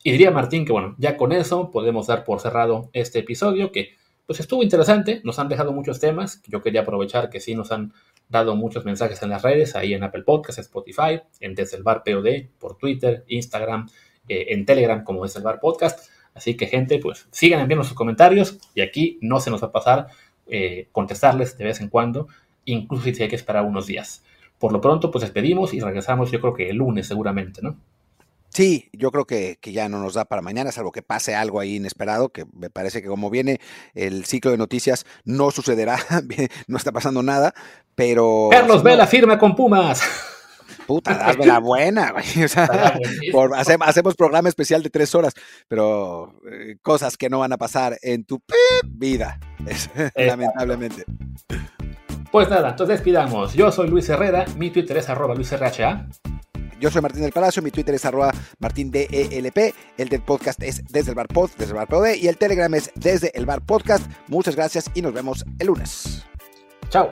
[0.03, 3.97] Y diría Martín que, bueno, ya con eso podemos dar por cerrado este episodio, que
[4.25, 7.93] pues estuvo interesante, nos han dejado muchos temas, yo quería aprovechar que sí nos han
[8.29, 12.77] dado muchos mensajes en las redes, ahí en Apple Podcasts, Spotify, en Desde POD, por
[12.77, 13.89] Twitter, Instagram,
[14.27, 16.09] eh, en Telegram como Desde Podcast.
[16.35, 19.71] Así que gente, pues sigan enviando sus comentarios y aquí no se nos va a
[19.71, 20.07] pasar
[20.47, 22.27] eh, contestarles de vez en cuando,
[22.65, 24.23] incluso si hay que esperar unos días.
[24.59, 27.77] Por lo pronto, pues despedimos y regresamos yo creo que el lunes seguramente, ¿no?
[28.49, 31.59] Sí, yo creo que, que, ya no nos da para mañana, salvo que pase algo
[31.59, 33.59] ahí inesperado, que me parece que como viene
[33.93, 35.99] el ciclo de noticias, no sucederá,
[36.67, 37.53] no está pasando nada,
[37.95, 38.49] pero...
[38.51, 40.01] Carlos Vela firma con Pumas.
[40.89, 42.25] Puta, dame la buena, güey.
[43.55, 45.33] hacemos, programa especial de tres horas,
[45.67, 48.41] pero eh, cosas que no van a pasar en tu
[48.83, 49.39] vida,
[50.15, 51.05] lamentablemente.
[52.31, 53.53] Pues nada, entonces despidamos.
[53.53, 56.07] Yo soy Luis Herrera, mi Twitter es arroba luisrha.
[56.79, 59.11] Yo soy Martín del Palacio, mi Twitter es arroba martindelp,
[59.97, 62.73] el del podcast es desde el bar pod, desde el bar pod y el Telegram
[62.73, 64.09] es desde el bar podcast.
[64.27, 66.23] Muchas gracias y nos vemos el lunes.
[66.89, 67.09] Chao.